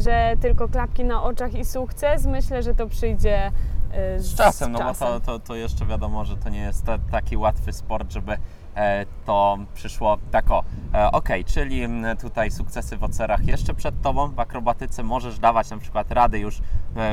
że 0.00 0.34
tylko 0.40 0.68
klapki 0.68 1.04
na 1.04 1.22
oczach 1.22 1.54
i 1.54 1.64
sukces. 1.64 2.26
Myślę, 2.26 2.62
że 2.62 2.74
to 2.74 2.86
przyjdzie 2.86 3.50
e, 3.92 4.18
Z 4.20 4.34
czasem, 4.36 4.72
no 4.72 4.78
bo 4.78 4.84
czasem. 4.84 5.08
to, 5.08 5.20
to, 5.20 5.38
to 5.38 5.54
jeszcze 5.54 5.86
wiadomo, 5.86 6.24
że 6.24 6.36
to 6.36 6.48
nie 6.48 6.60
jest 6.60 6.84
ta, 6.84 6.98
taki 7.10 7.36
łatwy 7.36 7.72
sport, 7.72 8.12
żeby 8.12 8.36
e, 8.76 9.06
to 9.26 9.58
przyszło 9.74 10.18
tak 10.30 10.50
o. 10.50 10.64
E, 10.94 11.10
Okej, 11.12 11.44
czyli 11.44 11.82
m, 11.82 12.06
tutaj 12.20 12.50
sukcesy 12.50 12.96
w 12.96 13.04
ocerach 13.04 13.46
jeszcze 13.46 13.74
przed 13.74 14.02
Tobą 14.02 14.28
w 14.28 14.40
akrobatyce 14.40 15.02
możesz 15.02 15.38
dawać 15.38 15.70
na 15.70 15.78
przykład 15.78 16.10
rady 16.12 16.38
już 16.38 16.60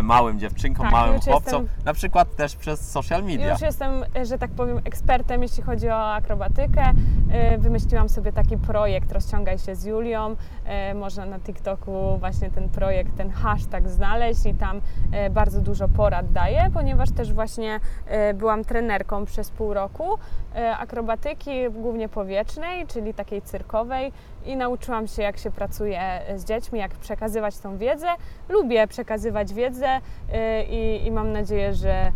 małym 0.03 0.39
dziewczynkom, 0.39 0.83
Tak, 0.85 0.91
małym 0.93 1.19
chłopcom, 1.21 1.63
jestem- 1.63 1.85
na 1.85 1.93
przykład 1.93 2.35
też 2.35 2.55
przez 2.55 2.91
social 2.91 3.23
media. 3.23 3.51
Już 3.51 3.61
jestem, 3.61 3.91
e, 4.15 4.25
że 4.25 4.37
tak 4.37 4.51
powiem, 4.51 4.77
ekspertem, 4.85 5.41
jeśli 5.43 5.63
chodzi 5.63 5.89
o 5.89 6.13
akrobatykę. 6.13 6.91
E, 7.31 7.57
Wymyśliłam 7.57 8.09
sobie 8.09 8.31
taki 8.33 8.57
projekt 8.57 9.11
Rozciągaj 9.11 9.59
się 9.59 9.75
z 9.75 9.85
Julią. 9.85 10.35
E, 10.65 10.93
Można 10.93 11.25
na 11.25 11.39
TikToku 11.39 12.17
właśnie 12.19 12.49
ten 12.49 12.69
projekt, 12.69 13.15
ten 13.17 13.31
hashtag 13.31 13.89
znaleźć 13.89 14.45
i 14.45 14.53
tam 14.53 14.81
e, 15.11 15.29
bardzo 15.29 15.61
dużo 15.61 15.87
porad 15.87 16.31
daję, 16.31 16.69
ponieważ 16.73 17.11
też 17.11 17.33
właśnie 17.33 17.79
e, 18.07 18.33
byłam 18.33 18.63
trenerką 18.63 19.25
przez 19.25 19.49
pół 19.51 19.73
roku 19.73 20.17
e, 20.55 20.77
akrobatyki, 20.77 21.69
głównie 21.71 22.09
powietrznej, 22.09 22.87
czyli 22.87 23.13
takiej 23.13 23.41
cyrkowej 23.41 24.11
i 24.45 24.55
nauczyłam 24.55 25.07
się, 25.07 25.21
jak 25.21 25.37
się 25.37 25.51
pracuje 25.51 26.01
e, 26.01 26.39
z 26.39 26.45
dziećmi, 26.45 26.79
jak 26.79 26.91
przekazywać 26.91 27.57
tą 27.57 27.77
wiedzę. 27.77 28.07
Lubię 28.49 28.87
przekazywać 28.87 29.53
wiedzę 29.53 29.87
e, 30.33 30.63
i, 30.63 31.07
i 31.07 31.11
mam 31.11 31.31
nadzieję, 31.31 31.73
że, 31.73 31.93
e, 31.93 32.11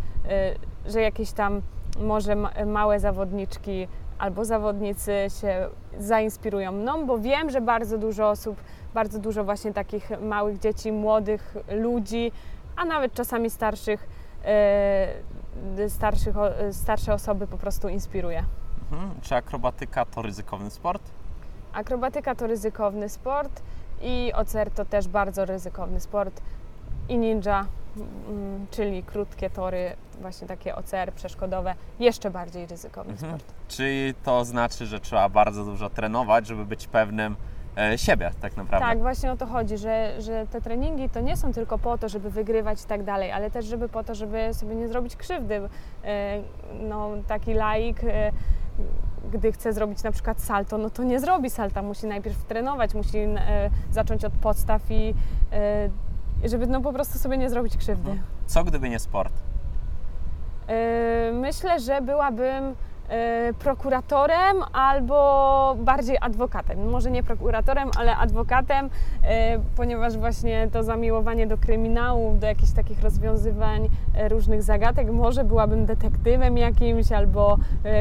że 0.86 1.02
jakieś 1.02 1.32
tam 1.32 1.62
może 2.00 2.36
ma- 2.36 2.52
małe 2.66 3.00
zawodniczki 3.00 3.88
albo 4.18 4.46
zawodnicy 4.46 5.12
się 5.42 5.70
zainspirują 6.00 6.72
mną, 6.72 7.06
bo 7.06 7.18
wiem, 7.18 7.50
że 7.50 7.62
bardzo 7.62 7.98
dużo 7.98 8.30
osób, 8.30 8.58
bardzo 8.94 9.20
dużo 9.20 9.44
właśnie 9.44 9.74
takich 9.74 10.10
małych 10.22 10.60
dzieci, 10.60 10.92
młodych 10.92 11.56
ludzi, 11.70 12.32
a 12.76 12.86
nawet 12.86 13.14
czasami 13.14 13.50
starszych, 13.50 14.08
starszych 15.88 16.36
starsze 16.72 17.14
osoby 17.14 17.48
po 17.48 17.58
prostu 17.58 17.90
inspiruje. 17.90 18.44
Mhm. 18.92 19.12
Czy 19.22 19.36
akrobatyka 19.36 20.06
to 20.06 20.22
ryzykowny 20.22 20.70
sport? 20.70 21.02
Akrobatyka 21.76 22.36
to 22.36 22.48
ryzykowny 22.48 23.10
sport 23.10 23.62
i 24.02 24.32
OCR 24.34 24.72
to 24.72 24.86
też 24.86 25.08
bardzo 25.08 25.46
ryzykowny 25.46 26.00
sport 26.00 26.42
i 27.10 27.18
ninja, 27.18 27.66
mm, 28.30 28.66
czyli 28.72 29.04
krótkie 29.04 29.50
tory, 29.50 29.96
właśnie 30.22 30.48
takie 30.48 30.76
OCR 30.76 31.14
przeszkodowe, 31.16 31.76
jeszcze 32.00 32.32
bardziej 32.32 32.66
ryzykowny 32.66 33.14
Mhm. 33.14 33.32
sport. 33.32 33.54
Czyli 33.68 34.14
to 34.24 34.46
znaczy, 34.46 34.86
że 34.86 35.00
trzeba 35.00 35.30
bardzo 35.30 35.66
dużo 35.66 35.90
trenować, 35.90 36.48
żeby 36.48 36.66
być 36.66 36.88
pewnym 36.88 37.36
e, 37.78 37.98
siebie 37.98 38.32
tak 38.42 38.58
naprawdę. 38.58 38.88
Tak, 38.88 39.00
właśnie 39.00 39.32
o 39.32 39.38
to 39.38 39.46
chodzi, 39.46 39.78
że, 39.78 40.22
że 40.22 40.48
te 40.48 40.62
treningi 40.62 41.10
to 41.10 41.20
nie 41.22 41.38
są 41.38 41.54
tylko 41.54 41.78
po 41.78 41.98
to, 41.98 42.10
żeby 42.10 42.30
wygrywać 42.30 42.84
i 42.84 42.86
tak 42.88 43.04
dalej, 43.04 43.32
ale 43.32 43.52
też 43.52 43.66
żeby 43.66 43.90
po 43.90 44.04
to, 44.04 44.16
żeby 44.16 44.54
sobie 44.54 44.76
nie 44.76 44.88
zrobić 44.88 45.16
krzywdy. 45.16 45.62
E, 46.04 46.42
No, 46.82 47.10
taki 47.28 47.54
laik, 47.54 48.04
e, 48.04 48.32
gdy 49.32 49.52
chce 49.52 49.74
zrobić 49.74 50.04
na 50.04 50.12
przykład 50.12 50.42
salto, 50.42 50.78
no 50.78 50.90
to 50.90 51.04
nie 51.04 51.20
zrobi 51.20 51.50
salta, 51.50 51.82
musi 51.82 52.08
najpierw 52.08 52.44
trenować, 52.44 52.94
musi 52.94 53.18
e, 53.18 53.70
zacząć 53.92 54.26
od 54.26 54.34
podstaw 54.34 54.82
i 54.92 55.14
e, 55.52 55.90
żeby 56.50 56.68
no 56.68 56.82
po 56.82 56.94
prostu 56.94 57.18
sobie 57.20 57.38
nie 57.38 57.50
zrobić 57.50 57.78
krzywdy. 57.78 58.20
Co 58.46 58.64
gdyby 58.64 58.90
nie 58.90 59.00
sport? 59.00 59.34
E, 60.68 61.32
Myślę, 61.34 61.80
że 61.80 62.02
byłabym 62.02 62.76
prokuratorem 63.60 64.58
albo 64.74 65.76
bardziej 65.80 66.18
adwokatem. 66.22 66.90
Może 66.90 67.12
nie 67.12 67.24
prokuratorem, 67.24 67.90
ale 67.98 68.18
adwokatem, 68.18 68.90
e, 69.24 69.60
ponieważ 69.76 70.18
właśnie 70.18 70.68
to 70.72 70.84
zamiłowanie 70.84 71.48
do 71.48 71.58
kryminałów, 71.58 72.40
do 72.40 72.48
jakichś 72.48 72.72
takich 72.72 73.02
rozwiązywań 73.02 73.90
e, 74.16 74.30
różnych 74.30 74.64
zagadek, 74.64 75.12
może 75.12 75.44
byłabym 75.44 75.86
detektywem 75.86 76.58
jakimś 76.58 77.12
albo 77.12 77.58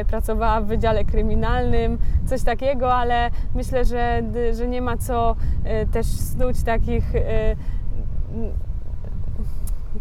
pracowała 0.07 0.61
w 0.61 0.65
wydziale 0.65 1.05
kryminalnym, 1.05 1.97
coś 2.25 2.43
takiego, 2.43 2.93
ale 2.93 3.29
myślę, 3.55 3.85
że, 3.85 4.21
że 4.53 4.67
nie 4.67 4.81
ma 4.81 4.97
co 4.97 5.35
też 5.91 6.05
snuć 6.05 6.63
takich 6.63 7.13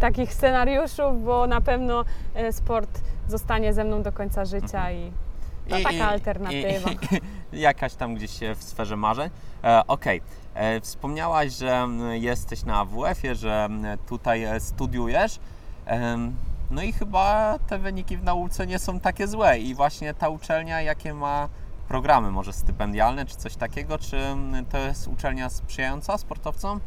takich 0.01 0.35
scenariuszów, 0.35 1.25
bo 1.25 1.47
na 1.47 1.61
pewno 1.61 2.05
sport 2.51 3.01
zostanie 3.29 3.73
ze 3.73 3.85
mną 3.85 4.03
do 4.03 4.13
końca 4.13 4.45
życia 4.45 4.93
i 4.93 5.13
to 5.69 5.77
taka 5.83 6.09
alternatywa. 6.09 6.91
i- 6.91 6.99
i- 7.53 7.61
jakaś 7.69 7.95
tam 7.95 8.15
gdzieś 8.15 8.43
e, 8.43 8.55
w 8.55 8.63
sferze 8.63 8.97
marzeń. 8.97 9.31
E, 9.65 9.87
Okej, 9.87 10.21
E, 10.55 10.81
wspomniałaś, 10.81 11.53
że 11.53 11.73
m, 11.77 12.01
jesteś 12.13 12.65
na 12.65 12.79
AWF-ie, 12.81 13.35
że 13.35 13.65
m, 13.65 13.87
tutaj 14.09 14.45
e, 14.45 14.61
studiujesz. 14.61 15.39
Em, 15.87 16.37
No 16.71 16.83
i 16.83 16.93
chyba 16.93 17.59
te 17.67 17.79
wyniki 17.79 18.17
w 18.17 18.23
nauce 18.25 18.67
nie 18.67 18.79
są 18.79 19.01
takie 19.01 19.27
złe 19.29 19.59
i 19.59 19.75
właśnie 19.75 20.15
ta 20.15 20.29
uczelnia, 20.29 20.81
jakie 20.83 21.15
ma 21.15 21.49
programy, 21.89 22.31
może 22.31 22.53
stypendialne 22.53 23.27
czy 23.27 23.37
coś 23.37 23.57
takiego, 23.57 23.99
czy 23.99 24.17
m, 24.17 24.65
to 24.71 24.79
jest 24.79 25.09
uczelnia 25.09 25.49
sprzyjająca 25.51 26.19
sportowcom? 26.19 26.81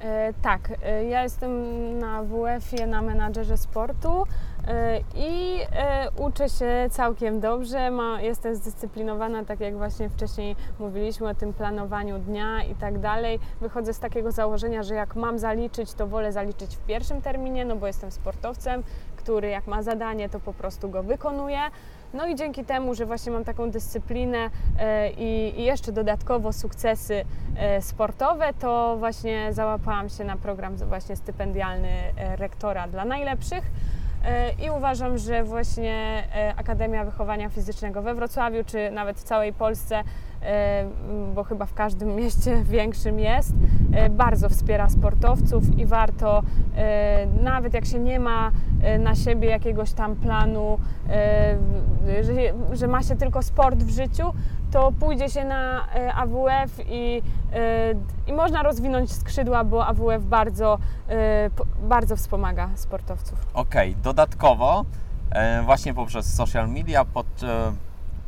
E, 0.00 0.32
tak, 0.42 0.72
e, 0.82 1.04
ja 1.04 1.22
jestem 1.22 1.52
na 1.98 2.22
WF-ie 2.22 2.86
na 2.86 3.02
menadżerze 3.02 3.56
sportu 3.56 4.22
e, 4.22 4.26
i 5.14 5.60
e, 5.72 6.10
uczę 6.16 6.48
się 6.48 6.86
całkiem 6.90 7.40
dobrze. 7.40 7.90
Jestem 8.20 8.54
zdyscyplinowana, 8.54 9.44
tak 9.44 9.60
jak 9.60 9.76
właśnie 9.76 10.08
wcześniej 10.08 10.56
mówiliśmy 10.78 11.28
o 11.28 11.34
tym 11.34 11.52
planowaniu 11.52 12.18
dnia 12.18 12.64
i 12.64 12.74
tak 12.74 12.98
dalej. 12.98 13.38
Wychodzę 13.60 13.94
z 13.94 13.98
takiego 13.98 14.32
założenia, 14.32 14.82
że 14.82 14.94
jak 14.94 15.16
mam 15.16 15.38
zaliczyć, 15.38 15.92
to 15.92 16.06
wolę 16.06 16.32
zaliczyć 16.32 16.76
w 16.76 16.80
pierwszym 16.80 17.22
terminie, 17.22 17.64
no 17.64 17.76
bo 17.76 17.86
jestem 17.86 18.10
sportowcem, 18.10 18.82
który 19.16 19.48
jak 19.48 19.66
ma 19.66 19.82
zadanie, 19.82 20.28
to 20.28 20.40
po 20.40 20.52
prostu 20.52 20.88
go 20.88 21.02
wykonuje. 21.02 21.60
No 22.14 22.26
i 22.26 22.34
dzięki 22.34 22.64
temu, 22.64 22.94
że 22.94 23.06
właśnie 23.06 23.32
mam 23.32 23.44
taką 23.44 23.70
dyscyplinę 23.70 24.50
e, 24.78 25.10
i, 25.10 25.60
i 25.60 25.64
jeszcze 25.64 25.92
dodatkowo 25.92 26.52
sukcesy 26.52 27.24
e, 27.56 27.82
sportowe, 27.82 28.54
to 28.60 28.96
właśnie 28.98 29.52
załapałam 29.52 30.08
się 30.08 30.24
na 30.24 30.36
program 30.36 30.76
właśnie 30.76 31.16
stypendialny 31.16 31.88
e, 31.88 32.36
rektora 32.36 32.88
dla 32.88 33.04
najlepszych. 33.04 33.64
E, 34.24 34.52
I 34.66 34.70
uważam, 34.70 35.18
że 35.18 35.44
właśnie 35.44 36.22
e, 36.34 36.54
Akademia 36.56 37.04
Wychowania 37.04 37.48
Fizycznego 37.48 38.02
we 38.02 38.14
Wrocławiu, 38.14 38.64
czy 38.66 38.90
nawet 38.90 39.18
w 39.18 39.22
całej 39.22 39.52
Polsce, 39.52 40.02
e, 40.42 40.84
bo 41.34 41.44
chyba 41.44 41.66
w 41.66 41.74
każdym 41.74 42.14
mieście 42.20 42.62
większym 42.64 43.20
jest, 43.20 43.52
bardzo 44.10 44.48
wspiera 44.48 44.88
sportowców 44.88 45.78
i 45.78 45.86
warto, 45.86 46.42
nawet 47.42 47.74
jak 47.74 47.86
się 47.86 47.98
nie 47.98 48.20
ma 48.20 48.50
na 48.98 49.14
siebie 49.14 49.48
jakiegoś 49.48 49.92
tam 49.92 50.16
planu, 50.16 50.78
że, 52.72 52.86
ma 52.86 53.02
się 53.02 53.16
tylko 53.16 53.42
sport 53.42 53.78
w 53.78 53.90
życiu, 53.90 54.32
to 54.70 54.92
pójdzie 55.00 55.28
się 55.28 55.44
na 55.44 55.84
AWF 56.14 56.80
i, 56.86 57.22
i 58.26 58.32
można 58.32 58.62
rozwinąć 58.62 59.12
skrzydła, 59.12 59.64
bo 59.64 59.86
AWF 59.86 60.24
bardzo, 60.24 60.78
bardzo 61.82 62.16
wspomaga 62.16 62.70
sportowców. 62.74 63.38
Okej, 63.54 63.96
dodatkowo 63.96 64.84
e, 65.30 65.62
właśnie 65.62 65.94
poprzez 65.94 66.34
social 66.34 66.68
media, 66.68 67.04
pod, 67.04 67.26
e, 67.42 67.72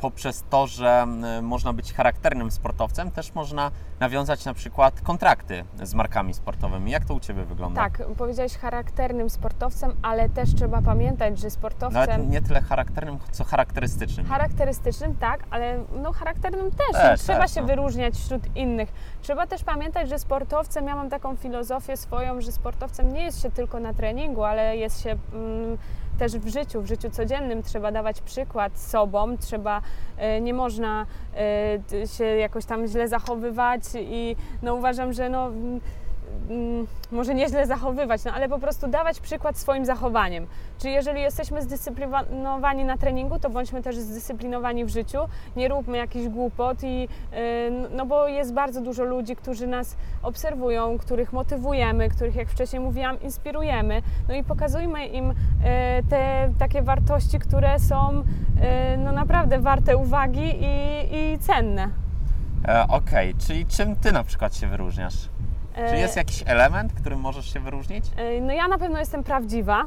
poprzez 0.03 0.45
to, 0.51 0.67
że 0.67 1.07
można 1.43 1.73
być 1.73 1.93
charakternym 1.93 2.51
sportowcem, 2.51 3.11
też 3.11 3.35
można 3.35 3.71
nawiązać 4.01 4.45
na 4.45 4.55
przykład 4.55 5.01
kontrakty 5.01 5.65
z 5.83 5.95
markami 5.95 6.35
sportowymi. 6.35 6.91
Jak 6.91 7.05
to 7.05 7.15
u 7.15 7.21
Ciebie 7.21 7.45
wygląda? 7.45 7.83
Tak, 7.83 8.03
powiedziałeś 8.19 8.57
charakternym 8.57 9.31
sportowcem, 9.31 9.93
ale 10.03 10.29
też 10.29 10.55
trzeba 10.55 10.83
pamiętać, 10.83 11.39
że 11.39 11.51
sportowcem 11.51 12.01
Nawet 12.01 12.29
nie 12.31 12.43
tyle 12.43 12.61
charakternym, 12.61 13.19
co 13.31 13.45
charakterystycznym. 13.45 14.27
charakterystycznym, 14.27 15.15
tak, 15.15 15.45
ale 15.51 15.85
no 16.03 16.13
charakternym 16.13 16.71
też. 16.71 16.93
Też, 16.93 17.21
Trzeba 17.21 17.43
też, 17.43 17.55
się 17.55 17.61
no. 17.61 17.67
wyróżniać 17.67 18.15
wśród 18.15 18.57
innych. 18.57 18.93
Trzeba 19.23 19.47
też 19.47 19.65
pamiętać, 19.65 20.09
że 20.09 20.19
sportowcem, 20.19 20.87
ja 20.87 20.97
mam 20.97 21.11
taką 21.11 21.37
filozofię 21.37 21.97
swoją, 21.97 22.41
że 22.41 22.53
sportowcem 22.53 23.13
nie 23.13 23.23
jest 23.23 23.43
się 23.43 23.51
tylko 23.51 23.81
na 23.81 23.95
treningu, 23.95 24.45
ale 24.45 24.77
jest 24.77 25.03
się 25.03 25.17
mm, 25.33 25.79
też 26.19 26.33
w 26.33 26.49
życiu, 26.49 26.83
w 26.83 26.87
życiu 26.87 27.11
codziennym. 27.11 27.63
Trzeba 27.63 27.93
dawać 27.93 28.21
przykład 28.21 28.79
sobą, 28.79 29.37
trzeba, 29.39 29.81
e, 30.17 30.41
nie 30.41 30.55
można 30.55 31.07
e, 32.03 32.07
się 32.07 32.25
jakoś 32.25 32.65
tam 32.65 32.87
źle 32.87 33.09
zachowywać 33.09 33.83
i 33.95 34.37
no 34.63 34.75
uważam, 34.75 35.13
że 35.13 35.29
no 35.29 35.51
może 37.13 37.35
nieźle 37.35 37.67
zachowywać, 37.67 38.25
no 38.25 38.33
ale 38.33 38.49
po 38.49 38.59
prostu 38.59 38.89
dawać 38.89 39.21
przykład 39.21 39.59
swoim 39.59 39.85
zachowaniem. 39.85 40.47
Czyli 40.79 40.95
jeżeli 40.95 41.21
jesteśmy 41.21 41.63
zdyscyplinowani 41.63 42.85
na 42.85 42.97
treningu, 42.97 43.39
to 43.39 43.51
bądźmy 43.51 43.83
też 43.83 43.97
zdyscyplinowani 43.97 44.85
w 44.85 44.89
życiu, 44.89 45.19
nie 45.57 45.69
róbmy 45.69 45.97
jakichś 45.97 46.29
głupot 46.29 46.83
i 46.83 47.01
yy, 47.01 47.09
no 47.97 48.07
bo 48.07 48.29
jest 48.29 48.53
bardzo 48.53 48.81
dużo 48.81 49.05
ludzi, 49.05 49.37
którzy 49.37 49.67
nas 49.67 49.97
obserwują, 50.23 50.99
których 50.99 51.33
motywujemy, 51.33 52.09
których 52.09 52.37
jak 52.37 52.49
wcześniej 52.49 52.81
mówiłam, 52.81 53.21
inspirujemy, 53.21 54.03
no 54.29 54.35
i 54.35 54.45
pokazujmy 54.45 55.07
im 55.07 55.29
yy, 55.29 55.35
te 56.11 56.53
takie 56.59 56.83
wartości, 56.83 57.39
które 57.39 57.79
są 57.79 58.15
yy, 58.15 58.23
no 58.99 59.13
naprawdę 59.13 59.59
warte 59.59 59.97
uwagi 59.97 60.55
i, 60.61 61.17
i 61.17 61.39
cenne. 61.39 61.89
E, 62.69 62.87
Okej, 62.89 63.35
czyli 63.35 63.67
czym 63.67 63.97
Ty 63.97 64.13
na 64.13 64.25
przykład 64.25 64.57
się 64.57 64.67
wyróżniasz? 64.67 65.29
Czy 65.91 65.97
jest 65.97 66.17
jakiś 66.17 66.43
element, 66.47 66.93
którym 66.93 67.21
możesz 67.21 67.53
się 67.53 67.61
wyróżnić? 67.61 68.05
Yy, 68.35 68.41
No 68.41 68.53
ja 68.53 68.69
na 68.69 68.79
pewno 68.79 68.99
jestem 68.99 69.25
prawdziwa. 69.25 69.85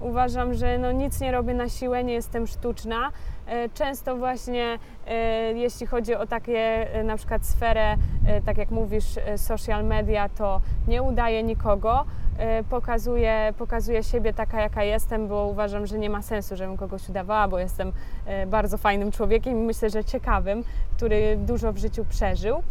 Uważam, 0.00 0.54
że 0.54 0.78
no 0.78 0.92
nic 0.92 1.20
nie 1.20 1.32
robię 1.32 1.54
na 1.54 1.68
siłę, 1.68 2.04
nie 2.04 2.12
jestem 2.12 2.46
sztuczna. 2.46 3.10
E, 3.46 3.68
Często 3.68 4.16
właśnie 4.16 4.78
e, 5.06 5.14
jeśli 5.52 5.86
chodzi 5.86 6.14
o 6.14 6.26
takie 6.26 6.58
e, 6.94 7.04
na 7.04 7.16
przykład 7.16 7.46
sferę, 7.46 7.96
e, 8.26 8.40
tak 8.42 8.58
jak 8.58 8.70
mówisz, 8.70 9.04
e, 9.26 9.38
social 9.38 9.84
media, 9.84 10.28
to 10.28 10.60
nie 10.88 11.02
udaję 11.02 11.42
nikogo. 11.42 12.04
E, 12.38 12.62
Pokazuję, 12.64 13.54
pokazuję 13.58 14.02
siebie 14.02 14.32
taka, 14.32 14.60
jaka 14.60 14.82
jestem, 14.84 15.28
bo 15.28 15.46
uważam, 15.46 15.86
że 15.86 15.98
nie 15.98 16.10
ma 16.10 16.22
sensu, 16.22 16.56
żebym 16.56 16.76
kogoś 16.76 17.08
udawała, 17.08 17.48
bo 17.48 17.58
jestem 17.58 17.92
e, 18.26 18.46
bardzo 18.46 18.78
fajnym 18.78 19.12
człowiekiem 19.12 19.52
i 19.52 19.62
myślę, 19.62 19.90
że 19.90 20.04
ciekawym, 20.04 20.64
który 20.96 21.36
dużo 21.36 21.72
w 21.72 21.78
życiu 21.78 22.04
przeżył. 22.04 22.62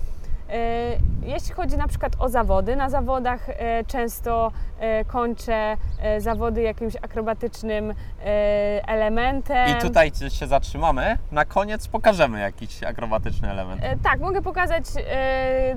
E, 0.50 0.98
Jeśli 1.22 1.54
chodzi 1.54 1.78
na 1.78 1.88
przykład 1.88 2.12
o 2.20 2.30
zawody, 2.30 2.76
na 2.76 2.90
zawodach 2.90 3.50
e, 3.50 3.84
często 3.84 4.52
e, 4.80 5.06
kończę 5.06 5.78
zawody 6.18 6.62
jakimś 6.62 6.96
akrobatycznym 6.96 7.94
elementem. 8.88 9.78
I 9.78 9.82
tutaj 9.82 10.12
się 10.30 10.48
zatrzymamy. 10.48 11.18
Na 11.32 11.46
koniec 11.46 11.88
pokażemy 11.88 12.40
jakiś 12.40 12.84
akrobatyczny 12.84 13.52
element. 13.52 13.82
Tak, 14.04 14.20
mogę 14.20 14.42
pokazać, 14.42 14.84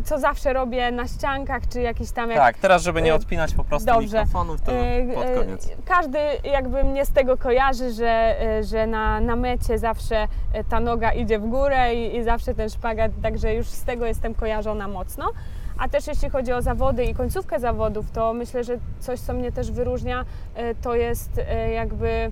co 0.05 0.19
zawsze 0.19 0.53
robię 0.53 0.91
na 0.91 1.09
ściankach, 1.09 1.63
czy 1.69 1.81
jakiś 1.81 2.11
tam 2.13 2.31
jak 2.31 2.39
Tak, 2.39 2.59
teraz 2.59 2.83
żeby 2.83 3.03
nie 3.03 3.15
odpinać 3.15 3.55
po 3.55 3.65
prostu 3.65 3.87
dobrze. 3.87 4.07
mikrofonów, 4.19 4.61
to 4.61 4.73
pod 5.15 5.25
koniec. 5.39 5.69
Każdy 5.85 6.19
jakby 6.45 6.85
mnie 6.85 7.05
z 7.07 7.13
tego 7.13 7.37
kojarzy, 7.37 7.93
że, 7.93 8.37
że 8.63 8.87
na, 8.87 9.21
na 9.21 9.37
mecie 9.37 9.79
zawsze 9.79 10.29
ta 10.69 10.81
noga 10.81 11.13
idzie 11.13 11.39
w 11.39 11.47
górę 11.47 11.95
i, 11.95 12.17
i 12.17 12.25
zawsze 12.25 12.55
ten 12.55 12.71
szpagat, 12.71 13.13
także 13.23 13.55
już 13.55 13.67
z 13.67 13.85
tego 13.85 14.07
jestem 14.07 14.35
kojarzona 14.61 14.89
mocno. 14.89 15.33
A 15.79 15.89
też 15.89 16.07
jeśli 16.07 16.31
chodzi 16.31 16.53
o 16.53 16.63
zawody 16.63 17.05
i 17.05 17.15
końcówkę 17.15 17.61
zawodów, 17.61 18.11
to 18.11 18.33
myślę, 18.33 18.65
że 18.65 18.79
coś, 19.01 19.21
co 19.21 19.33
mnie 19.33 19.53
też 19.53 19.71
wyróżnia, 19.71 20.25
e, 20.55 20.75
to 20.75 20.95
jest 20.95 21.31
e, 21.39 21.71
jakby 21.71 22.09
e, 22.09 22.31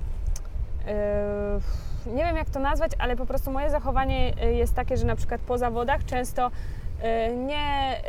nie 2.06 2.24
wiem 2.24 2.36
jak 2.36 2.50
to 2.50 2.60
nazwać, 2.60 2.92
ale 2.98 3.16
po 3.16 3.26
prostu 3.26 3.50
moje 3.50 3.70
zachowanie 3.70 4.30
jest 4.30 4.74
takie, 4.74 4.96
że 4.96 5.06
na 5.06 5.16
przykład 5.16 5.40
po 5.40 5.58
zawodach 5.58 6.04
często 6.04 6.50
nie, 7.36 8.00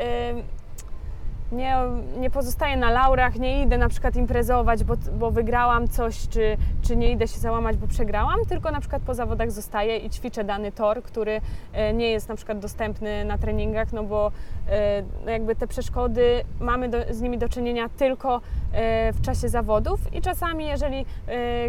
nie, 1.51 1.75
nie 2.17 2.29
pozostaję 2.29 2.77
na 2.77 2.91
laurach, 2.91 3.35
nie 3.35 3.63
idę 3.63 3.77
na 3.77 3.89
przykład 3.89 4.15
imprezować, 4.15 4.83
bo, 4.83 4.95
bo 5.19 5.31
wygrałam 5.31 5.87
coś, 5.87 6.27
czy, 6.27 6.57
czy 6.81 6.95
nie 6.95 7.11
idę 7.11 7.27
się 7.27 7.39
załamać, 7.39 7.77
bo 7.77 7.87
przegrałam, 7.87 8.45
tylko 8.49 8.71
na 8.71 8.79
przykład 8.79 9.01
po 9.01 9.13
zawodach 9.13 9.51
zostaję 9.51 9.97
i 9.97 10.09
ćwiczę 10.09 10.43
dany 10.43 10.71
tor, 10.71 11.03
który 11.03 11.41
e, 11.73 11.93
nie 11.93 12.11
jest 12.11 12.29
na 12.29 12.35
przykład 12.35 12.59
dostępny 12.59 13.25
na 13.25 13.37
treningach, 13.37 13.93
no 13.93 14.03
bo 14.03 14.31
e, 14.69 15.31
jakby 15.31 15.55
te 15.55 15.67
przeszkody 15.67 16.43
mamy 16.59 16.89
do, 16.89 16.97
z 17.09 17.21
nimi 17.21 17.37
do 17.37 17.49
czynienia 17.49 17.89
tylko 17.89 18.41
e, 18.73 19.13
w 19.13 19.21
czasie 19.21 19.49
zawodów 19.49 20.13
i 20.13 20.21
czasami 20.21 20.65
jeżeli 20.65 21.05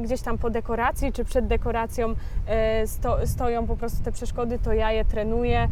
gdzieś 0.01 0.21
tam 0.21 0.39
po 0.39 0.51
dekoracji 0.51 1.13
czy 1.13 1.25
przed 1.25 1.47
dekoracją 1.47 2.15
sto, 2.87 3.27
stoją 3.27 3.67
po 3.67 3.77
prostu 3.77 4.05
te 4.05 4.13
przeszkody, 4.13 4.59
to 4.59 4.73
ja 4.73 4.93
je 4.93 5.05
trenuję 5.05 5.69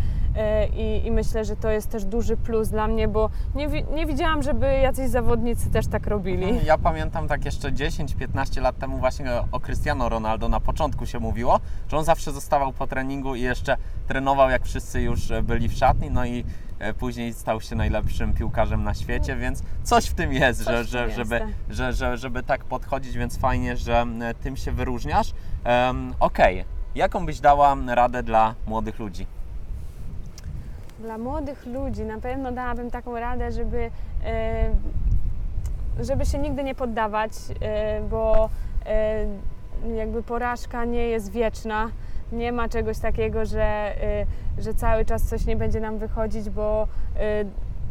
i, 0.76 1.06
i 1.06 1.10
myślę, 1.10 1.44
że 1.44 1.56
to 1.56 1.70
jest 1.70 1.90
też 1.90 2.04
duży 2.04 2.36
plus 2.36 2.68
dla 2.68 2.88
mnie, 2.88 3.08
bo 3.08 3.30
nie, 3.54 3.68
nie 3.82 4.06
widziałam, 4.06 4.42
żeby 4.42 4.66
jacyś 4.66 5.10
zawodnicy 5.10 5.70
też 5.70 5.86
tak 5.86 6.06
robili. 6.06 6.64
Ja 6.64 6.78
pamiętam 6.78 7.28
tak 7.28 7.44
jeszcze 7.44 7.72
10-15 7.72 8.62
lat 8.62 8.78
temu 8.78 8.98
właśnie 8.98 9.30
o 9.52 9.60
Cristiano 9.60 10.08
Ronaldo 10.08 10.48
na 10.48 10.60
początku 10.60 11.06
się 11.06 11.18
mówiło, 11.18 11.60
że 11.88 11.96
on 11.96 12.04
zawsze 12.04 12.32
zostawał 12.32 12.72
po 12.72 12.86
treningu 12.86 13.34
i 13.34 13.40
jeszcze 13.40 13.76
trenował 14.08 14.50
jak 14.50 14.64
wszyscy 14.64 15.00
już 15.00 15.32
byli 15.42 15.68
w 15.68 15.72
szatni, 15.72 16.10
no 16.10 16.24
i 16.24 16.44
e, 16.78 16.94
później 16.94 17.32
stał 17.34 17.60
się 17.60 17.76
najlepszym 17.76 18.34
piłkarzem 18.34 18.84
na 18.84 18.94
świecie, 18.94 19.36
więc 19.36 19.62
coś 19.82 20.06
w 20.06 20.14
tym 20.14 20.32
jest, 20.32 20.60
że, 20.60 20.84
że, 20.84 21.10
żeby, 21.10 21.34
jest, 21.34 21.52
że, 21.70 21.92
że, 21.92 22.16
żeby 22.16 22.42
tak 22.42 22.64
podchodzić, 22.64 23.16
więc 23.16 23.38
fajnie, 23.38 23.76
że 23.76 24.06
e, 24.20 24.34
tym 24.34 24.56
się 24.56 24.72
wyróżniasz. 24.72 25.32
Um, 25.66 26.14
Okej, 26.20 26.64
jaką 26.94 27.26
byś 27.26 27.40
dała 27.40 27.76
radę 27.86 28.22
dla 28.22 28.54
młodych 28.66 28.98
ludzi? 28.98 29.37
Dla 30.98 31.18
młodych 31.18 31.66
ludzi 31.66 32.04
na 32.04 32.20
pewno 32.20 32.52
dałabym 32.52 32.90
taką 32.90 33.20
radę, 33.20 33.52
żeby, 33.52 33.90
e, 34.24 34.70
żeby 36.00 36.26
się 36.26 36.38
nigdy 36.38 36.64
nie 36.64 36.74
poddawać, 36.74 37.32
e, 37.60 38.00
bo 38.00 38.48
e, 38.86 39.26
jakby 39.96 40.22
porażka 40.22 40.84
nie 40.84 41.08
jest 41.08 41.32
wieczna. 41.32 41.90
Nie 42.32 42.52
ma 42.52 42.68
czegoś 42.68 42.98
takiego, 42.98 43.44
że, 43.44 43.94
że 44.58 44.74
cały 44.74 45.04
czas 45.04 45.22
coś 45.22 45.46
nie 45.46 45.56
będzie 45.56 45.80
nam 45.80 45.98
wychodzić, 45.98 46.50
bo 46.50 46.88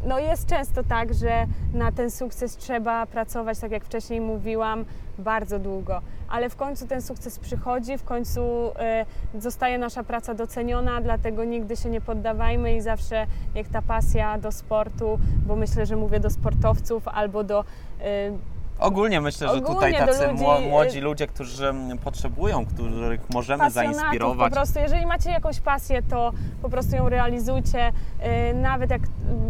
no 0.06 0.20
jest 0.20 0.46
często 0.46 0.84
tak, 0.84 1.14
że 1.14 1.46
na 1.74 1.92
ten 1.92 2.12
sukces 2.12 2.58
trzeba 2.58 3.06
pracować, 3.06 3.60
tak 3.60 3.72
jak 3.72 3.86
wcześniej 3.86 4.22
mówiłam, 4.22 4.86
bardzo 5.20 5.60
długo, 5.60 6.02
ale 6.30 6.50
w 6.50 6.56
końcu 6.56 6.88
ten 6.88 7.02
sukces 7.02 7.40
przychodzi, 7.40 7.98
w 7.98 8.04
końcu 8.04 8.42
e, 8.80 9.06
zostaje 9.40 9.78
nasza 9.78 10.04
praca 10.04 10.34
doceniona, 10.34 11.02
dlatego 11.02 11.44
nigdy 11.44 11.76
się 11.76 11.90
nie 11.90 12.02
poddawajmy 12.02 12.76
i 12.76 12.82
zawsze 12.82 13.28
niech 13.56 13.70
ta 13.70 13.82
pasja 13.82 14.38
do 14.38 14.52
sportu, 14.52 15.20
bo 15.46 15.56
myślę, 15.56 15.86
że 15.86 15.96
mówię 15.96 16.20
do 16.20 16.30
sportowców 16.30 17.08
albo 17.08 17.44
do 17.44 17.66
e, 18.02 18.32
Ogólnie 18.80 19.22
myślę, 19.22 19.48
że 19.48 19.62
tutaj 19.62 19.76
Ogólnie 19.76 20.00
do 20.00 20.06
tacy 20.06 20.28
ludzi, 20.28 20.44
y- 20.66 20.70
młodzi 20.70 21.00
ludzie, 21.02 21.28
którzy 21.28 21.68
mm, 21.70 21.98
potrzebują, 21.98 22.66
których 22.66 23.30
możemy 23.34 23.64
pasjonatów 23.64 23.96
zainspirować. 24.00 24.50
po 24.50 24.56
prostu. 24.56 24.80
Jeżeli 24.80 25.06
macie 25.06 25.30
jakąś 25.32 25.60
pasję, 25.60 26.02
to 26.04 26.32
po 26.62 26.70
prostu 26.70 26.96
ją 26.96 27.10
realizujcie. 27.10 27.92
E, 28.20 28.54
Nawet 28.54 28.90
jak 28.92 29.02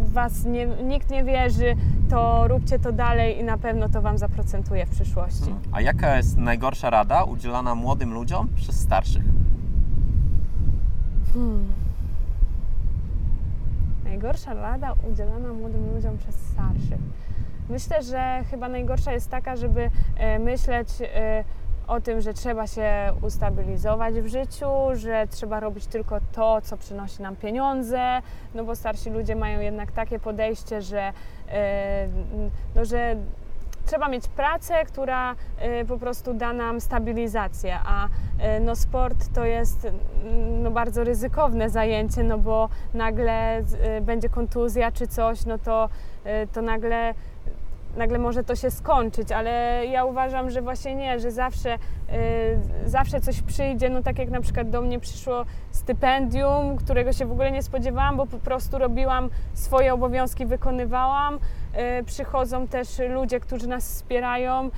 w 0.04 0.14
Was 0.14 0.46
nie, 0.46 0.66
nikt 0.66 1.10
nie 1.10 1.24
wierzy, 1.24 1.76
to 2.10 2.48
róbcie 2.48 2.80
to 2.80 2.92
dalej 2.92 3.40
i 3.40 3.44
na 3.44 3.58
pewno 3.58 3.90
to 3.90 4.02
Wam 4.02 4.18
zaprocentuje 4.18 4.86
w 4.86 4.90
przyszłości. 4.90 5.56
A 5.72 5.82
jaka 5.82 6.18
jest 6.18 6.38
najgorsza 6.38 6.90
rada 6.90 7.24
udzielana 7.24 7.76
młodym 7.76 8.14
ludziom 8.14 8.48
przez 8.56 8.80
starszych? 8.80 9.24
Hmm. 11.34 11.66
Najgorsza 14.04 14.54
rada 14.54 14.94
udzielana 15.12 15.54
młodym 15.54 15.94
ludziom 15.96 16.18
przez 16.18 16.36
starszych. 16.36 17.00
Myślę, 17.70 18.04
że 18.04 18.44
chyba 18.52 18.68
najgorsza 18.70 19.12
jest 19.12 19.30
taka, 19.32 19.56
żeby 19.56 19.90
e, 20.18 20.40
myśleć 20.40 20.88
e, 21.02 21.44
o 21.88 22.02
tym, 22.02 22.22
że 22.22 22.34
trzeba 22.34 22.68
się 22.68 22.90
ustabilizować 23.22 24.16
w 24.16 24.28
życiu, 24.28 24.70
że 24.94 25.28
trzeba 25.30 25.60
robić 25.60 25.88
tylko 25.88 26.20
to, 26.32 26.62
co 26.62 26.78
przynosi 26.78 27.22
nam 27.22 27.36
pieniądze, 27.36 28.22
no 28.56 28.64
bo 28.64 28.76
starsi 28.76 29.10
ludzie 29.10 29.36
mają 29.36 29.60
jednak 29.60 29.92
takie 29.92 30.20
podejście, 30.20 30.82
że, 30.82 31.14
e, 31.50 32.08
no, 32.76 32.86
że 32.86 33.16
trzeba 33.86 34.08
mieć 34.08 34.28
pracę, 34.28 34.86
która 34.86 35.36
po 35.88 35.98
prostu 35.98 36.34
da 36.34 36.54
nam 36.54 36.82
stabilizację, 36.82 37.80
a 37.86 38.08
no, 38.62 38.76
sport 38.76 39.34
to 39.34 39.46
jest 39.46 39.86
mm, 39.86 40.64
no, 40.64 40.72
bardzo 40.72 41.04
ryzykowne 41.04 41.70
zajęcie, 41.70 42.24
no 42.24 42.38
bo 42.38 42.70
nagle 42.94 43.64
będzie 44.02 44.30
kontuzja 44.30 44.92
czy 44.92 45.08
coś, 45.08 45.46
no 45.46 45.58
to, 45.58 45.90
to 46.54 46.62
nagle 46.62 47.14
nagle 47.98 48.20
może 48.20 48.44
to 48.44 48.56
się 48.56 48.72
skończyć, 48.72 49.32
ale 49.32 49.84
ja 49.86 50.06
uważam, 50.06 50.50
że 50.50 50.62
właśnie 50.62 50.96
nie, 50.96 51.20
że 51.20 51.32
zawsze, 51.32 51.76
y, 51.76 52.90
zawsze 52.90 53.22
coś 53.22 53.42
przyjdzie, 53.42 53.90
no 53.90 54.04
tak 54.04 54.20
jak 54.20 54.30
na 54.30 54.42
przykład 54.42 54.70
do 54.70 54.82
mnie 54.82 55.00
przyszło 55.00 55.46
stypendium, 55.72 56.76
którego 56.76 57.14
się 57.14 57.26
w 57.26 57.32
ogóle 57.32 57.52
nie 57.52 57.64
spodziewałam, 57.64 58.18
bo 58.18 58.26
po 58.26 58.38
prostu 58.38 58.78
robiłam 58.78 59.30
swoje 59.54 59.94
obowiązki, 59.94 60.46
wykonywałam. 60.46 61.40
Y, 62.00 62.04
przychodzą 62.04 62.68
też 62.68 62.88
ludzie, 63.10 63.40
którzy 63.40 63.68
nas 63.68 63.90
wspierają 63.94 64.66
y, 64.66 64.72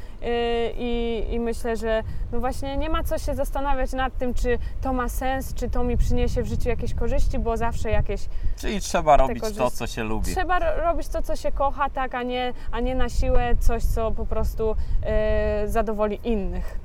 i, 0.78 1.26
i 1.30 1.40
myślę, 1.40 1.78
że 1.78 2.04
no 2.32 2.40
właśnie 2.40 2.78
nie 2.78 2.90
ma 2.90 3.04
co 3.04 3.18
się 3.18 3.36
zastanawiać 3.36 3.94
nad 3.94 4.18
tym, 4.18 4.34
czy 4.34 4.60
to 4.82 4.94
ma 4.94 5.10
sens, 5.10 5.54
czy 5.54 5.70
to 5.70 5.84
mi 5.84 5.98
przyniesie 5.98 6.44
w 6.44 6.48
życiu 6.48 6.70
jakieś 6.70 6.94
korzyści, 6.94 7.40
bo 7.40 7.58
zawsze 7.58 7.92
jakieś 7.92 8.22
Czyli 8.58 8.82
trzeba 8.82 9.18
robić 9.18 9.46
że 9.46 9.52
to, 9.52 9.72
co 9.72 9.88
się 9.88 10.04
lubi. 10.04 10.32
Trzeba 10.32 10.60
ro- 10.60 10.76
robić 10.78 11.08
to, 11.08 11.22
co 11.22 11.36
się 11.36 11.52
kocha, 11.52 11.90
tak, 11.90 12.16
a 12.16 12.24
nie, 12.24 12.54
a 12.72 12.80
nie 12.80 12.96
na 12.96 13.10
siłę 13.10 13.56
coś, 13.60 13.84
co 13.84 14.12
po 14.12 14.26
prostu 14.26 14.76
e, 15.04 15.68
zadowoli 15.68 16.20
innych. 16.24 16.80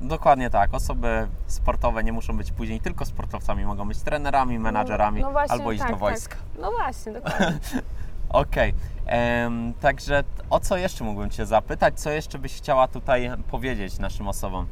Dokładnie 0.00 0.50
tak. 0.50 0.74
Osoby 0.74 1.28
sportowe 1.46 2.04
nie 2.04 2.12
muszą 2.12 2.36
być 2.36 2.52
później 2.52 2.80
tylko 2.80 3.04
sportowcami, 3.04 3.64
mogą 3.64 3.88
być 3.88 3.98
trenerami, 3.98 4.58
menadżerami 4.58 5.20
no 5.20 5.30
właśnie, 5.30 5.52
albo 5.52 5.72
iść 5.72 5.82
tak, 5.82 5.90
do 5.90 5.96
wojska. 5.96 6.36
Tak. 6.36 6.60
No 6.60 6.70
właśnie, 6.70 7.12
dokładnie. 7.12 7.58
Okej. 8.32 8.74
Em, 9.06 9.74
Także 9.80 10.24
o 10.50 10.60
co 10.60 10.76
jeszcze 10.76 11.04
mógłbym 11.04 11.30
Cię 11.30 11.46
zapytać? 11.46 12.00
Co 12.00 12.10
jeszcze 12.10 12.38
byś 12.38 12.54
chciała 12.54 12.88
tutaj 12.88 13.30
powiedzieć 13.50 13.98
naszym 13.98 14.28
osobom? 14.28 14.66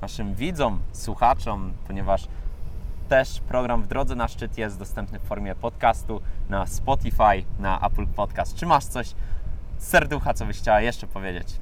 Naszym 0.00 0.34
widzom, 0.34 0.80
słuchaczom, 0.92 1.72
ponieważ 1.86 2.28
też 3.08 3.40
program 3.40 3.82
W 3.82 3.86
Drodze 3.86 4.14
na 4.14 4.28
Szczyt 4.28 4.58
jest 4.58 4.78
dostępny 4.78 5.18
w 5.18 5.22
formie 5.22 5.54
podcastu 5.54 6.20
na 6.48 6.66
Spotify, 6.66 7.44
na 7.58 7.80
Apple 7.80 8.06
Podcast. 8.06 8.54
Czy 8.54 8.66
masz 8.66 8.84
coś 8.84 9.14
serducha, 9.78 10.34
co 10.34 10.46
byś 10.46 10.58
chciała 10.58 10.80
jeszcze 10.80 11.06
powiedzieć? 11.06 11.60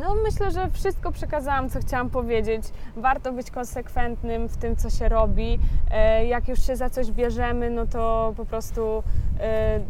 No 0.00 0.14
myślę, 0.24 0.50
że 0.50 0.70
wszystko 0.70 1.12
przekazałam, 1.12 1.70
co 1.70 1.80
chciałam 1.80 2.10
powiedzieć. 2.10 2.62
Warto 2.96 3.32
być 3.32 3.50
konsekwentnym 3.50 4.48
w 4.48 4.56
tym, 4.56 4.76
co 4.76 4.90
się 4.90 5.08
robi. 5.08 5.58
E, 5.90 6.26
Jak 6.26 6.48
już 6.48 6.66
się 6.66 6.76
za 6.76 6.90
coś 6.90 7.10
bierzemy, 7.12 7.70
no 7.70 7.86
to 7.86 8.32
po 8.36 8.44
prostu 8.44 9.02
e, 9.40 9.80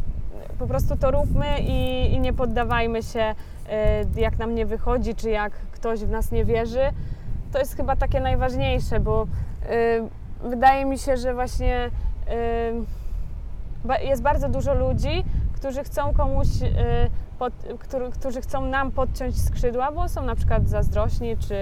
po 0.59 0.67
prostu 0.67 0.97
to 0.97 1.11
róbmy 1.11 1.59
i, 1.59 2.13
i 2.13 2.19
nie 2.19 2.33
poddawajmy 2.33 3.03
się, 3.03 3.35
e, 3.69 4.03
jak 4.15 4.37
nam 4.39 4.55
nie 4.55 4.65
wychodzi, 4.65 5.15
czy 5.15 5.29
jak 5.29 5.51
ktoś 5.53 5.99
w 5.99 6.09
nas 6.09 6.31
nie 6.31 6.45
wierzy. 6.45 6.89
To 7.51 7.59
jest 7.59 7.75
chyba 7.75 7.95
takie 7.95 8.19
najważniejsze, 8.19 8.99
bo 8.99 9.27
wydaje 10.43 10.85
mi 10.85 10.97
się, 10.97 11.17
że 11.17 11.33
właśnie 11.33 11.91
jest 14.01 14.21
bardzo 14.21 14.49
dużo 14.49 14.73
ludzi, 14.73 15.23
którzy 15.53 15.83
chcą 15.83 16.13
komuś, 16.13 16.47
pod, 17.39 17.53
którzy, 17.79 18.11
którzy 18.11 18.41
chcą 18.41 18.65
nam 18.65 18.91
podciąć 18.91 19.41
skrzydła, 19.41 19.91
bo 19.91 20.09
są 20.09 20.23
na 20.23 20.35
przykład 20.35 20.69
zazdrośni, 20.69 21.37
czy, 21.37 21.55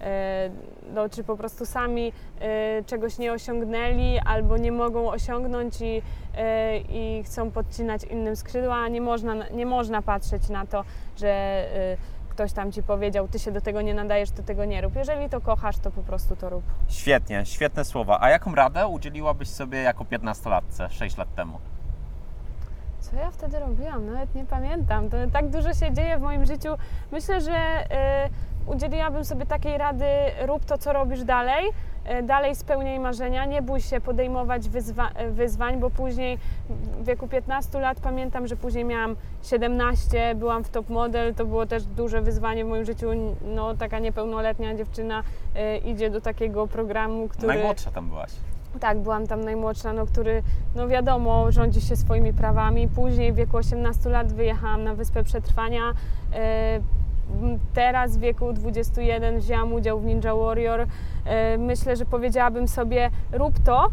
e, 0.00 0.50
no, 0.94 1.08
czy 1.08 1.24
po 1.24 1.36
prostu 1.36 1.66
sami 1.66 2.12
e, 2.40 2.84
czegoś 2.86 3.18
nie 3.18 3.32
osiągnęli 3.32 4.18
albo 4.18 4.56
nie 4.56 4.72
mogą 4.72 5.10
osiągnąć 5.10 5.80
i, 5.80 6.02
e, 6.36 6.78
i 6.78 7.22
chcą 7.24 7.50
podcinać 7.50 8.04
innym 8.04 8.36
skrzydła, 8.36 8.88
nie 8.88 9.00
można, 9.00 9.34
nie 9.48 9.66
można 9.66 10.02
patrzeć 10.02 10.48
na 10.48 10.66
to, 10.66 10.84
że 11.16 11.64
ktoś 12.28 12.52
tam 12.52 12.72
ci 12.72 12.82
powiedział, 12.82 13.28
ty 13.28 13.38
się 13.38 13.52
do 13.52 13.60
tego 13.60 13.82
nie 13.82 13.94
nadajesz, 13.94 14.30
ty 14.30 14.42
tego 14.42 14.64
nie 14.64 14.80
rób. 14.80 14.96
Jeżeli 14.96 15.30
to 15.30 15.40
kochasz, 15.40 15.78
to 15.78 15.90
po 15.90 16.02
prostu 16.02 16.36
to 16.36 16.50
rób. 16.50 16.64
Świetnie, 16.88 17.46
świetne 17.46 17.84
słowa. 17.84 18.18
A 18.20 18.30
jaką 18.30 18.54
radę 18.54 18.86
udzieliłabyś 18.86 19.48
sobie 19.48 19.78
jako 19.78 20.04
15-latce 20.04 20.90
6 20.90 21.16
lat 21.16 21.34
temu? 21.34 21.58
Co 23.10 23.16
ja 23.16 23.30
wtedy 23.30 23.58
robiłam? 23.58 24.06
Nawet 24.06 24.34
nie 24.34 24.44
pamiętam. 24.44 25.10
To 25.10 25.16
tak 25.32 25.48
dużo 25.48 25.74
się 25.74 25.92
dzieje 25.92 26.18
w 26.18 26.20
moim 26.20 26.46
życiu. 26.46 26.68
Myślę, 27.12 27.40
że 27.40 27.52
y, 28.66 28.70
udzieliłabym 28.72 29.24
sobie 29.24 29.46
takiej 29.46 29.78
rady: 29.78 30.04
rób 30.46 30.64
to, 30.64 30.78
co 30.78 30.92
robisz 30.92 31.24
dalej. 31.24 31.64
y, 32.18 32.22
Dalej 32.22 32.54
spełniaj 32.54 32.98
marzenia, 33.00 33.44
nie 33.44 33.62
bój 33.62 33.80
się 33.80 34.00
podejmować 34.00 34.62
wyzwa- 34.68 35.30
wyzwań, 35.30 35.80
bo 35.80 35.90
później 35.90 36.38
w 36.70 37.04
wieku 37.04 37.28
15 37.28 37.80
lat 37.80 38.00
pamiętam, 38.00 38.46
że 38.46 38.56
później 38.56 38.84
miałam 38.84 39.16
17, 39.42 40.34
byłam 40.34 40.64
w 40.64 40.68
top 40.68 40.88
model, 40.88 41.34
to 41.34 41.44
było 41.44 41.66
też 41.66 41.84
duże 41.84 42.22
wyzwanie 42.22 42.64
w 42.64 42.68
moim 42.68 42.84
życiu. 42.84 43.06
No, 43.44 43.74
taka 43.74 43.98
niepełnoletnia 43.98 44.74
dziewczyna 44.74 45.22
y, 45.56 45.76
idzie 45.78 46.10
do 46.10 46.20
takiego 46.20 46.66
programu, 46.66 47.28
który. 47.28 47.46
Najmłodsza 47.48 47.90
tam 47.90 48.08
byłaś. 48.08 48.30
Tak, 48.80 48.98
byłam 48.98 49.26
tam 49.26 49.40
najmłodsza, 49.44 49.92
no, 49.92 50.06
który, 50.06 50.42
no 50.74 50.88
wiadomo, 50.88 51.52
rządzi 51.52 51.80
się 51.80 51.96
swoimi 51.96 52.32
prawami. 52.32 52.88
Później 52.88 53.32
w 53.32 53.36
wieku 53.36 53.56
18 53.56 54.10
lat 54.10 54.32
wyjechałam 54.32 54.84
na 54.84 54.94
Wyspę 54.94 55.24
Przetrwania. 55.24 55.82
E, 56.32 56.80
Teraz 57.74 58.16
w 58.16 58.20
wieku 58.20 58.52
21 58.52 59.38
wzięłam 59.38 59.72
udział 59.72 60.00
w 60.00 60.04
Ninja 60.04 60.34
Warrior. 60.34 60.86
E, 61.24 61.58
Myślę, 61.58 61.96
że 61.96 62.06
powiedziałabym 62.06 62.68
sobie, 62.68 63.10
rób 63.32 63.58
to. 63.58 63.90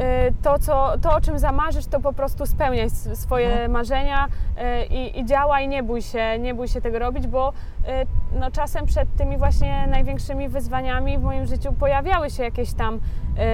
E, 0.00 0.30
To, 0.42 0.58
co, 0.58 0.92
to, 1.02 1.14
o 1.16 1.20
czym 1.20 1.38
zamarzysz, 1.38 1.86
to 1.86 2.00
po 2.00 2.12
prostu 2.12 2.46
spełniaj 2.46 2.90
swoje 3.14 3.46
Mhm. 3.50 3.70
marzenia 3.70 4.28
e, 4.56 4.86
i, 4.86 5.18
i 5.20 5.24
działaj, 5.24 5.68
nie 5.68 5.82
bój 5.82 6.02
się, 6.02 6.38
nie 6.38 6.54
bój 6.54 6.68
się 6.68 6.80
tego 6.80 6.98
robić, 6.98 7.26
bo 7.26 7.52
e, 7.86 8.06
no, 8.40 8.50
czasem 8.50 8.86
przed 8.86 9.16
tymi 9.16 9.36
właśnie 9.38 9.86
największymi 9.86 10.48
wyzwaniami 10.48 11.18
w 11.18 11.22
moim 11.22 11.46
życiu 11.46 11.72
pojawiały 11.72 12.30
się 12.30 12.42
jakieś 12.44 12.72
tam 12.74 13.00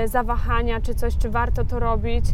zawahania, 0.07 0.81
czy 0.81 0.95
coś, 0.95 1.17
czy 1.19 1.31
warto 1.31 1.65
to 1.65 1.81
robić. 1.81 2.25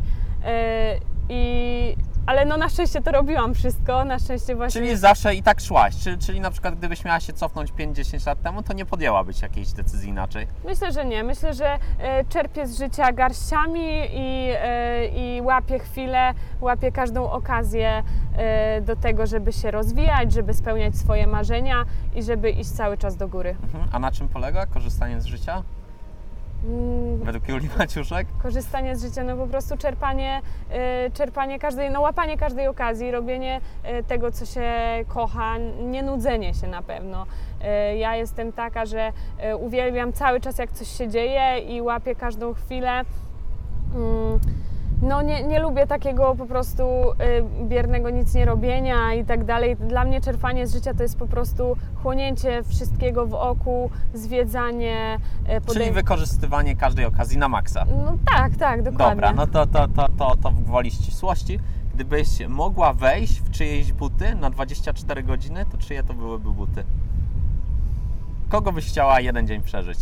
I, 1.29 1.97
ale 2.27 2.45
no 2.45 2.57
na 2.57 2.69
szczęście 2.69 3.03
to 3.03 3.13
robiłam 3.13 3.55
wszystko, 3.55 4.05
na 4.05 4.19
szczęście 4.19 4.57
właśnie. 4.57 4.81
Czyli 4.81 4.97
zawsze 4.97 5.35
i 5.35 5.43
tak 5.43 5.61
szłaś. 5.61 5.97
Czyli, 5.97 6.19
czyli 6.19 6.41
na 6.41 6.51
przykład 6.51 6.75
gdybyś 6.75 7.05
miała 7.05 7.21
się 7.21 7.33
cofnąć 7.33 7.73
5-10 7.73 8.27
lat 8.27 8.43
temu, 8.43 8.63
to 8.63 8.73
nie 8.73 8.87
podjęłabyś 8.87 9.43
jakiejś 9.43 9.73
decyzji 9.73 10.09
inaczej. 10.09 10.47
Myślę, 10.65 10.93
że 10.93 11.05
nie. 11.05 11.25
Myślę, 11.25 11.55
że 11.55 11.79
e, 11.99 12.25
czerpię 12.25 12.67
z 12.67 12.79
życia 12.79 13.13
garściami 13.13 13.87
i, 14.13 14.51
e, 14.55 15.07
i 15.07 15.43
łapię 15.43 15.79
chwilę, 15.79 16.35
łapię 16.61 16.93
każdą 16.93 17.31
okazję 17.31 18.03
e, 18.37 18.81
do 18.81 18.97
tego, 18.97 19.27
żeby 19.27 19.53
się 19.53 19.71
rozwijać, 19.71 20.33
żeby 20.33 20.55
spełniać 20.55 20.97
swoje 20.97 21.27
marzenia 21.27 21.85
i 22.15 22.23
żeby 22.23 22.51
iść 22.51 22.71
cały 22.71 22.99
czas 22.99 23.17
do 23.17 23.29
góry. 23.29 23.57
Mhm. 23.63 23.85
A 23.93 23.99
na 23.99 24.11
czym 24.13 24.29
polega 24.29 24.67
korzystanie 24.67 25.21
z 25.21 25.25
życia? 25.25 25.63
Mm, 26.65 27.19
Według 27.19 27.49
Julii 27.49 27.69
Maciuszek? 27.79 28.27
korzystanie 28.43 28.97
z 28.97 29.03
życia, 29.03 29.25
no 29.25 29.37
po 29.37 29.47
prostu 29.47 29.77
czerpanie, 29.77 30.41
e, 30.71 31.11
czerpanie 31.11 31.59
każdej, 31.59 31.91
no 31.91 32.01
łapanie 32.01 32.37
każdej 32.39 32.67
okazji, 32.67 33.11
robienie 33.11 33.61
e, 33.83 34.03
tego, 34.03 34.33
co 34.33 34.47
się 34.47 34.71
kocha, 35.09 35.59
nie 35.83 36.03
nudzenie 36.03 36.55
się 36.55 36.67
na 36.67 36.83
pewno. 36.83 37.27
E, 37.63 37.97
Ja 37.97 38.17
jestem 38.17 38.53
taka, 38.53 38.87
że 38.87 39.13
uwielbiam 39.61 40.13
cały 40.13 40.41
czas, 40.41 40.59
jak 40.59 40.73
coś 40.73 40.89
się 40.89 41.09
dzieje 41.09 41.59
i 41.59 41.83
łapię 41.83 42.15
każdą 42.15 42.55
chwilę. 42.55 43.01
No 45.03 45.23
nie, 45.23 45.43
nie 45.43 45.61
lubię 45.61 45.87
takiego 45.87 46.35
po 46.35 46.47
prostu 46.47 46.83
y, 47.63 47.65
biernego 47.69 48.11
nic 48.11 48.35
nie 48.35 48.45
robienia 48.45 49.15
i 49.15 49.25
tak 49.25 49.45
dalej. 49.45 49.77
Dla 49.77 50.05
mnie 50.05 50.21
czerpanie 50.21 50.67
z 50.67 50.73
życia 50.75 50.95
to 50.95 51.03
jest 51.03 51.19
po 51.19 51.27
prostu 51.27 51.77
chłonięcie 52.03 52.63
wszystkiego 52.63 53.27
w 53.27 53.35
oku, 53.35 53.91
zwiedzanie, 54.15 55.19
y, 55.43 55.47
Czyli 55.47 55.61
podejm- 55.61 55.95
wykorzystywanie 55.95 56.77
każdej 56.77 57.05
okazji 57.05 57.39
na 57.39 57.49
maksa. 57.49 57.85
No 57.85 58.17
tak, 58.37 58.57
tak, 58.57 58.83
dokładnie. 58.83 59.15
Dobra, 59.15 59.33
no 59.33 59.47
to, 59.47 59.67
to, 59.67 59.89
to, 59.89 60.09
to, 60.19 60.37
to 60.37 60.51
w 60.51 60.65
woli 60.65 60.91
ścisłości. 60.91 61.59
Gdybyś 61.95 62.29
mogła 62.49 62.93
wejść 62.93 63.41
w 63.41 63.51
czyjeś 63.51 63.93
buty 63.93 64.35
na 64.35 64.51
24 64.51 65.23
godziny, 65.23 65.67
to 65.73 65.79
czyje 65.79 66.03
to 66.03 66.15
byłyby 66.15 66.51
buty? 66.51 66.85
Kogo 68.49 68.73
byś 68.73 68.87
chciała 68.89 69.21
jeden 69.21 69.47
dzień 69.47 69.63
przeżyć? 69.63 69.99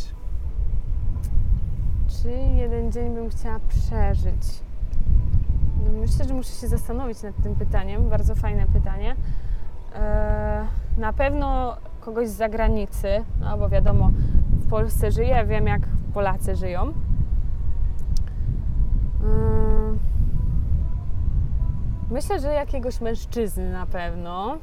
Czy 2.22 2.28
jeden 2.56 2.92
dzień 2.92 3.14
bym 3.14 3.30
chciała 3.30 3.60
przeżyć? 3.68 4.69
No 5.84 6.00
myślę, 6.00 6.24
że 6.24 6.34
muszę 6.34 6.52
się 6.52 6.68
zastanowić 6.68 7.22
nad 7.22 7.42
tym 7.42 7.54
pytaniem. 7.54 8.08
Bardzo 8.08 8.34
fajne 8.34 8.66
pytanie. 8.66 9.16
Eee, 9.94 10.66
na 10.98 11.12
pewno 11.12 11.76
kogoś 12.00 12.28
z 12.28 12.36
zagranicy, 12.36 13.24
no 13.40 13.58
bo 13.58 13.68
wiadomo, 13.68 14.10
w 14.50 14.68
Polsce 14.70 15.10
żyję, 15.12 15.44
wiem 15.46 15.66
jak 15.66 15.82
Polacy 16.14 16.56
żyją. 16.56 16.82
Eee, 16.82 16.92
myślę, 22.10 22.40
że 22.40 22.54
jakiegoś 22.54 23.00
mężczyzny 23.00 23.72
na 23.72 23.86
pewno. 23.86 24.58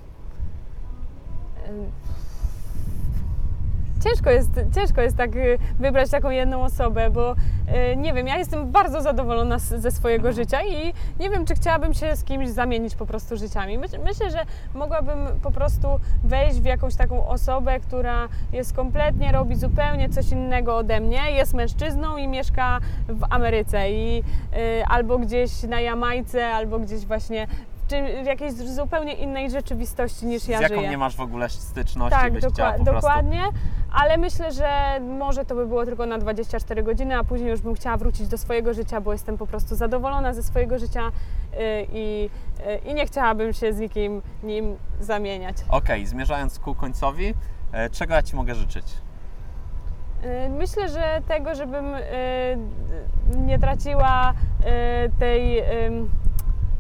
Ciężko 4.04 4.30
jest, 4.30 4.50
ciężko 4.76 5.02
jest 5.02 5.18
tak 5.18 5.36
y, 5.36 5.58
wybrać 5.80 6.10
taką 6.10 6.30
jedną 6.30 6.64
osobę, 6.64 7.10
bo 7.10 7.32
y, 7.32 7.96
nie 7.98 8.14
wiem, 8.14 8.28
ja 8.28 8.38
jestem 8.38 8.72
bardzo 8.72 9.02
zadowolona 9.02 9.60
ze 9.60 9.92
swojego 9.92 10.34
życia 10.34 10.64
i 10.64 10.94
nie 11.20 11.30
wiem, 11.30 11.46
czy 11.46 11.56
chciałabym 11.56 11.94
się 11.94 12.16
z 12.16 12.24
kimś 12.24 12.50
zamienić 12.50 12.96
po 12.96 13.06
prostu 13.06 13.38
życiami. 13.38 13.78
Myśl, 13.78 13.98
myślę, 14.04 14.32
że 14.32 14.40
mogłabym 14.74 15.28
po 15.44 15.52
prostu 15.52 15.88
wejść 16.24 16.60
w 16.60 16.66
jakąś 16.66 16.96
taką 16.96 17.28
osobę, 17.28 17.80
która 17.80 18.28
jest 18.54 18.74
kompletnie, 18.74 19.32
robi 19.32 19.56
zupełnie 19.56 20.10
coś 20.10 20.32
innego 20.32 20.78
ode 20.78 21.00
mnie, 21.00 21.32
jest 21.32 21.54
mężczyzną 21.54 22.18
i 22.18 22.28
mieszka 22.28 22.80
w 23.08 23.24
Ameryce 23.30 23.92
i 23.92 24.20
y, 24.20 24.86
albo 24.86 25.20
gdzieś 25.20 25.64
na 25.64 25.82
Jamajce, 25.82 26.48
albo 26.48 26.80
gdzieś 26.80 27.06
właśnie 27.06 27.48
w, 27.88 27.90
czym, 27.90 28.24
w 28.24 28.26
jakiejś 28.26 28.54
zupełnie 28.54 29.14
innej 29.14 29.52
rzeczywistości 29.52 30.26
niż 30.26 30.48
ja 30.48 30.58
z 30.58 30.62
jaką 30.62 30.76
żyję. 30.76 30.90
nie 30.90 30.98
masz 30.98 31.16
w 31.16 31.22
ogóle 31.22 31.50
styczności, 31.50 32.20
Tak, 32.20 32.34
byś 32.34 32.46
chciała 32.46 32.70
dokła- 32.72 32.78
po 32.78 32.84
prostu... 32.86 33.02
dokładnie, 33.08 33.44
ale 33.94 34.18
myślę, 34.18 34.52
że 34.52 35.00
może 35.00 35.46
to 35.46 35.56
by 35.56 35.68
było 35.68 35.86
tylko 35.86 36.06
na 36.06 36.18
24 36.18 36.84
godziny, 36.84 37.18
a 37.18 37.24
później 37.24 37.50
już 37.50 37.62
bym 37.62 37.74
chciała 37.76 37.98
wrócić 37.98 38.28
do 38.28 38.38
swojego 38.38 38.74
życia, 38.74 39.02
bo 39.02 39.12
jestem 39.14 39.38
po 39.38 39.48
prostu 39.48 39.76
zadowolona 39.76 40.34
ze 40.34 40.44
swojego 40.44 40.80
życia 40.80 41.02
y, 41.08 41.08
i, 41.94 42.30
y, 42.86 42.90
i 42.90 42.94
nie 42.94 43.06
chciałabym 43.06 43.54
się 43.54 43.74
z 43.74 43.80
nikim 43.80 44.22
nim 44.44 44.78
zamieniać. 45.00 45.58
Okej, 45.70 46.06
zmierzając 46.06 46.60
ku 46.60 46.76
końcowi, 46.76 47.34
e, 47.72 47.90
czego 47.90 48.14
ja 48.14 48.22
Ci 48.24 48.36
mogę 48.36 48.56
życzyć? 48.56 48.86
Y, 50.24 50.50
Myślę, 50.50 50.90
że 50.90 51.22
tego, 51.28 51.56
żebym 51.56 51.86
nie 53.38 53.60
traciła 53.60 54.34
tej 55.20 55.64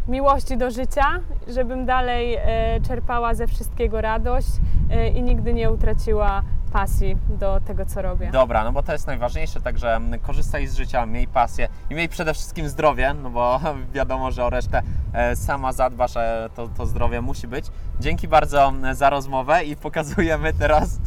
miłości 0.07 0.57
do 0.57 0.71
życia, 0.71 1.19
żebym 1.47 1.85
dalej 1.85 2.37
y, 2.37 2.39
czerpała 2.87 3.33
ze 3.33 3.47
wszystkiego 3.47 4.01
radość 4.01 4.47
y, 4.91 5.07
i 5.07 5.21
nigdy 5.21 5.53
nie 5.53 5.71
utraciła 5.71 6.41
pasji 6.73 7.17
do 7.29 7.59
tego, 7.59 7.85
co 7.85 8.01
robię. 8.01 8.29
Dobra, 8.31 8.63
no 8.63 8.71
bo 8.71 8.83
to 8.83 8.91
jest 8.91 9.07
najważniejsze, 9.07 9.61
także 9.61 9.95
mm, 9.95 10.19
korzystaj 10.19 10.67
z 10.67 10.75
życia, 10.75 11.05
miej 11.05 11.27
pasję 11.27 11.67
i 11.89 11.95
miej 11.95 12.09
przede 12.09 12.33
wszystkim 12.33 12.69
zdrowie, 12.69 13.13
no 13.23 13.29
bo 13.29 13.59
wiadomo, 13.93 14.31
że 14.31 14.45
o 14.45 14.49
resztę 14.49 14.81
e, 15.13 15.35
sama 15.35 15.73
zadbasz, 15.73 16.17
e, 16.17 16.49
to, 16.55 16.67
to 16.67 16.85
zdrowie 16.85 17.21
musi 17.21 17.47
być. 17.47 17.65
Dzięki 17.99 18.27
bardzo 18.27 18.67
mm, 18.67 18.95
za 18.95 19.09
rozmowę 19.09 19.63
i 19.63 19.75
pokazujemy 19.75 20.53
teraz 20.53 20.99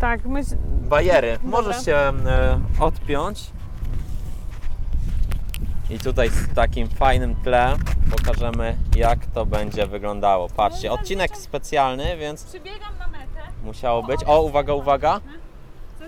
Tak, 0.00 0.24
myśl, 0.26 0.56
bajery. 0.90 1.38
Możesz 1.42 1.84
się 1.84 1.96
e, 1.96 2.12
odpiąć. 2.80 3.50
I 5.92 5.98
tutaj 5.98 6.30
z 6.30 6.54
takim 6.54 6.88
fajnym 6.88 7.34
tle 7.34 7.76
pokażemy, 8.10 8.76
jak 8.96 9.26
to 9.26 9.46
będzie 9.46 9.86
wyglądało. 9.86 10.48
Patrzcie, 10.48 10.92
odcinek 10.92 11.36
specjalny, 11.36 12.16
więc 12.16 12.44
przybiegam 12.44 12.98
na 12.98 13.08
metę. 13.08 13.40
musiało 13.64 14.02
być. 14.02 14.20
O, 14.26 14.42
uwaga, 14.42 14.74
uwaga. 14.74 15.20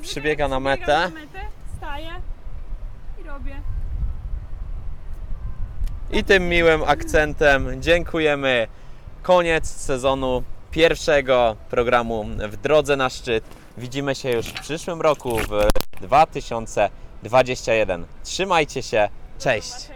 Przybiega 0.02 0.48
na 0.48 0.60
metę. 0.60 0.82
Przybiegam 0.82 1.14
na 1.14 1.20
metę, 1.20 1.40
staję 1.76 2.10
i 3.20 3.22
robię. 3.22 3.60
I 6.10 6.24
tym 6.24 6.48
miłym 6.48 6.82
akcentem 6.86 7.82
dziękujemy. 7.82 8.66
Koniec 9.22 9.66
sezonu 9.66 10.42
pierwszego 10.70 11.56
programu 11.70 12.24
w 12.48 12.56
drodze 12.56 12.96
na 12.96 13.10
szczyt. 13.10 13.44
Widzimy 13.78 14.14
się 14.14 14.30
już 14.30 14.46
w 14.46 14.60
przyszłym 14.60 15.00
roku 15.00 15.38
w 15.38 15.68
2021. 16.00 18.06
Trzymajcie 18.22 18.82
się. 18.82 19.08
Cześć. 19.38 19.93